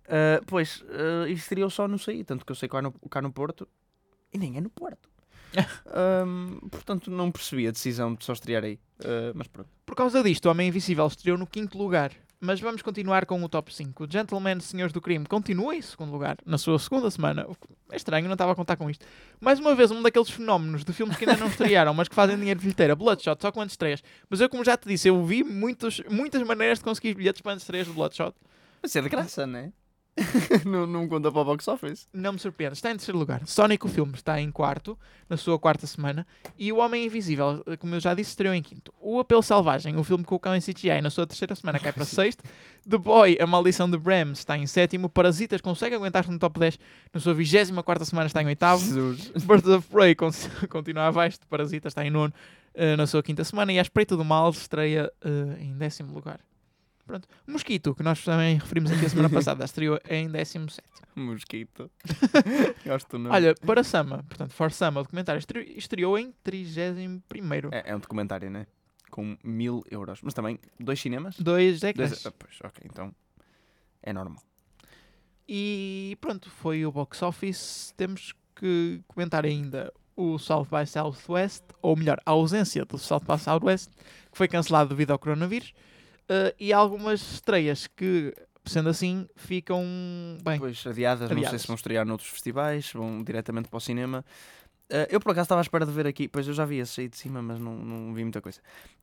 [0.08, 2.92] Ah, pois, uh, isso estreou só no saí, tanto que eu sei que cá no,
[2.92, 3.68] cá no Porto,
[4.32, 5.10] e nem é no Porto.
[5.86, 8.78] Ahm, portanto, não percebi a decisão de só estrear aí.
[9.04, 9.70] Ah, mas pronto.
[9.84, 12.12] Por causa disto, o Homem Invisível estreou no quinto lugar.
[12.44, 14.02] Mas vamos continuar com o top 5.
[14.02, 17.46] O Gentleman Senhores do Crime continua em segundo lugar, na sua segunda semana.
[17.88, 19.06] É estranho, não estava a contar com isto.
[19.40, 22.36] Mais uma vez, um daqueles fenómenos de filmes que ainda não estrearam, mas que fazem
[22.36, 22.96] dinheiro de bilheteira.
[22.96, 24.02] Bloodshot, só com antestreias.
[24.28, 27.52] Mas eu, como já te disse, eu vi muitos, muitas maneiras de conseguir bilhetes para
[27.52, 28.34] antestreias de Bloodshot.
[28.82, 29.72] Mas é de graça, não é?
[30.66, 32.06] não, não conta para o box office.
[32.12, 32.74] Não me surpreende.
[32.74, 33.46] Está em terceiro lugar.
[33.46, 34.98] Sonic, o filme, está em quarto,
[35.28, 36.26] na sua quarta semana.
[36.58, 38.92] E O Homem Invisível, como eu já disse, estreou em quinto.
[39.00, 41.92] O Apelo Selvagem, o filme com o cão em CGI, na sua terceira semana, cai
[41.92, 42.44] para sexto.
[42.88, 45.08] The Boy, A Maldição de Bram, está em sétimo.
[45.08, 46.78] Parasitas consegue aguentar-se no top 10,
[47.14, 48.84] na sua vigésima quarta semana, está em oitavo.
[48.84, 49.44] Jesus.
[49.44, 50.30] Birds of Prey con-
[50.68, 52.34] continua abaixo de Parasitas, está em nono,
[52.74, 53.72] eh, na sua quinta semana.
[53.72, 56.38] E A Espreita do Mal estreia eh, em décimo lugar.
[57.06, 57.28] Pronto.
[57.46, 60.92] Mosquito, que nós também referimos aqui a semana passada, estreou em décimo sétimo.
[61.16, 61.90] Mosquito.
[62.86, 63.34] Gosto nome.
[63.34, 67.20] Olha, para Sama, portanto, For Sama, o documentário estre- estreou em 31
[67.72, 68.66] É, é um documentário, né?
[69.10, 70.20] Com mil euros.
[70.22, 71.36] Mas também, dois cinemas?
[71.38, 72.10] Dois ecrãs.
[72.10, 73.14] Dois- ah, pois, ok, então
[74.02, 74.42] é normal.
[75.48, 77.92] E pronto, foi o box office.
[77.96, 83.38] Temos que comentar ainda o South by Southwest, ou melhor, a ausência do South by
[83.38, 83.90] Southwest,
[84.30, 85.72] que foi cancelado devido ao coronavírus,
[86.32, 89.84] eh, e algumas estreias que, sendo assim, ficam
[90.42, 90.54] bem.
[90.54, 91.60] Depois adiadas, não sei Adiadas.
[91.60, 94.24] se vão estrear noutros festivais, vão diretamente para o cinema.
[94.90, 97.02] Ah, eu por acaso estava à espera de ver aqui, pois eu já vi esse
[97.02, 98.60] aí de cima, mas não, não vi muita coisa.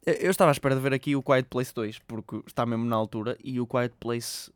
[0.07, 2.85] Ah, eu estava à espera de ver aqui o Quiet Place 2, porque está mesmo
[2.85, 4.51] na altura, e o Quiet Place,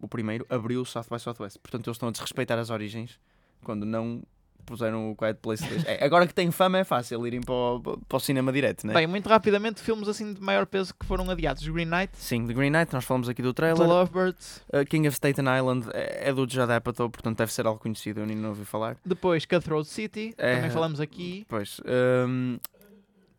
[0.00, 1.58] o primeiro, abriu o South by Southwest.
[1.58, 3.18] Portanto, eles estão a desrespeitar as origens
[3.62, 4.22] quando não
[4.66, 5.84] puseram o Quiet Place 2.
[5.86, 8.92] É, agora que tem fama é fácil irem para o, para o cinema direto, né?
[8.92, 11.66] Bem, muito rapidamente, filmes assim de maior peso que foram adiados.
[11.66, 13.86] Green Knight, Sim, The Green Knight, nós falamos aqui do The trailer.
[13.88, 17.80] Lovebirds, Uh, King of Staten Island é, é do Judd Apatow, portanto deve ser algo
[17.80, 18.96] conhecido, eu nem não ouvi falar.
[19.04, 20.56] depois Cutthroat City, É.
[20.56, 21.46] também falamos aqui.
[21.48, 21.80] Pois,
[22.28, 22.58] hum,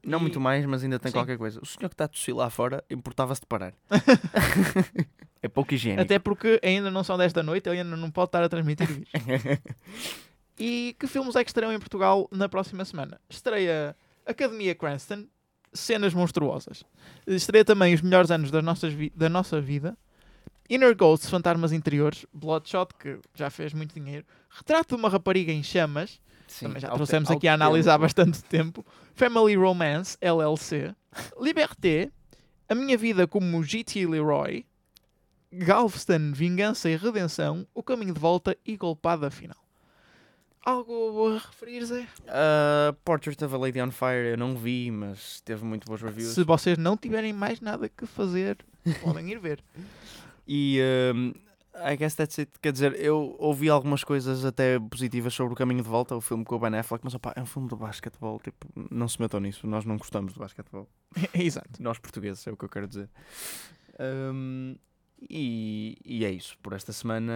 [0.05, 1.17] não E- muito mais, mas ainda tem Sim.
[1.17, 1.59] qualquer coisa.
[1.61, 3.73] O senhor que está a tossir lá fora importava-se de parar.
[5.43, 6.01] é pouco higiênico.
[6.01, 8.87] Até porque ainda não são 10 da noite, ele ainda não pode estar a transmitir
[8.87, 9.09] vírus.
[10.57, 13.21] E que filmes é que estarão em Portugal na próxima semana?
[13.29, 13.95] Estreia
[14.25, 15.25] Academia Cranston,
[15.71, 16.83] Cenas Monstruosas.
[17.27, 19.97] Estreia também Os Melhores Anos das nossas da Nossa Vida.
[20.69, 22.25] Inner Ghosts, Fantasmas Interiores.
[22.33, 24.25] Bloodshot, que já fez muito dinheiro.
[24.49, 26.19] Retrato de uma Rapariga em Chamas.
[26.47, 28.01] Sim, também já trouxemos aqui a analisar há tempo.
[28.01, 28.85] bastante tempo.
[29.13, 30.93] Family Romance, LLC.
[31.39, 32.11] Liberté.
[32.67, 34.05] A Minha Vida como G.T.
[34.07, 34.65] Leroy.
[35.51, 37.65] Galveston, Vingança e Redenção.
[37.73, 39.66] O Caminho de Volta e Golpada Final.
[40.67, 42.05] Algo a referir, Zé?
[42.23, 46.33] Uh, Portrait of a Lady on Fire eu não vi, mas teve muito boas reviews.
[46.33, 48.57] Se vocês não tiverem mais nada que fazer,
[49.01, 49.63] podem ir ver.
[50.45, 50.81] E
[51.15, 51.31] um,
[51.73, 52.51] I guess that's it.
[52.61, 56.43] Quer dizer, eu ouvi algumas coisas até positivas sobre o Caminho de Volta, o filme
[56.43, 58.37] com o Ben Affleck, mas opá, é um filme de basquetebol.
[58.41, 60.89] Tipo, não se metam nisso, nós não gostamos de basquetebol.
[61.33, 61.81] Exato.
[61.81, 63.09] Nós portugueses, é o que eu quero dizer.
[63.97, 64.75] Um,
[65.29, 66.57] e, e é isso.
[66.61, 67.33] Por esta semana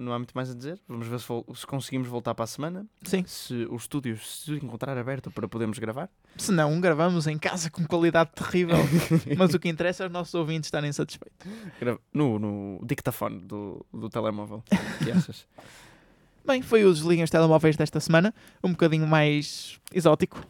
[0.00, 0.80] não há muito mais a dizer.
[0.88, 2.86] Vamos ver se, se conseguimos voltar para a semana.
[3.02, 3.24] Sim.
[3.26, 6.08] Se o estúdio se encontrar aberto para podermos gravar.
[6.36, 8.78] Se não, gravamos em casa com qualidade terrível.
[9.36, 11.46] Mas o que interessa é os nossos ouvintes estarem satisfeitos.
[12.12, 14.62] No, no dictafone do, do telemóvel.
[14.70, 15.46] O que achas?
[16.46, 18.34] Bem, foi o Desliguem os Telemóveis desta semana.
[18.64, 20.42] Um bocadinho mais exótico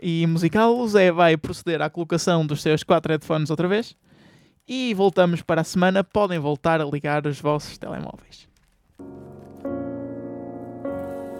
[0.00, 0.76] e musical.
[0.76, 3.96] O Zé vai proceder à colocação dos seus quatro headphones outra vez.
[4.66, 6.04] E voltamos para a semana.
[6.04, 8.48] Podem voltar a ligar os vossos telemóveis.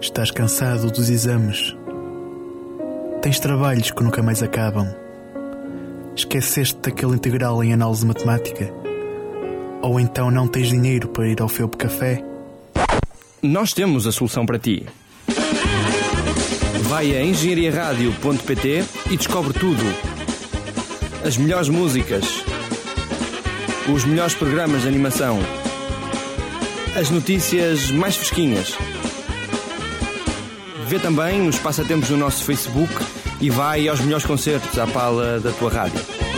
[0.01, 1.75] Estás cansado dos exames.
[3.21, 4.87] Tens trabalhos que nunca mais acabam.
[6.15, 8.73] Esqueceste daquele integral em análise matemática?
[9.81, 12.23] Ou então não tens dinheiro para ir ao Felpe Café?
[13.41, 14.85] Nós temos a solução para ti.
[16.89, 19.83] Vai a engenhariaradio.pt e descobre tudo.
[21.25, 22.43] As melhores músicas,
[23.89, 25.39] os melhores programas de animação,
[26.95, 28.75] as notícias mais fresquinhas.
[30.87, 32.93] Vê também os passatempos no nosso Facebook
[33.39, 36.30] e vai aos melhores concertos à pala da tua rádio.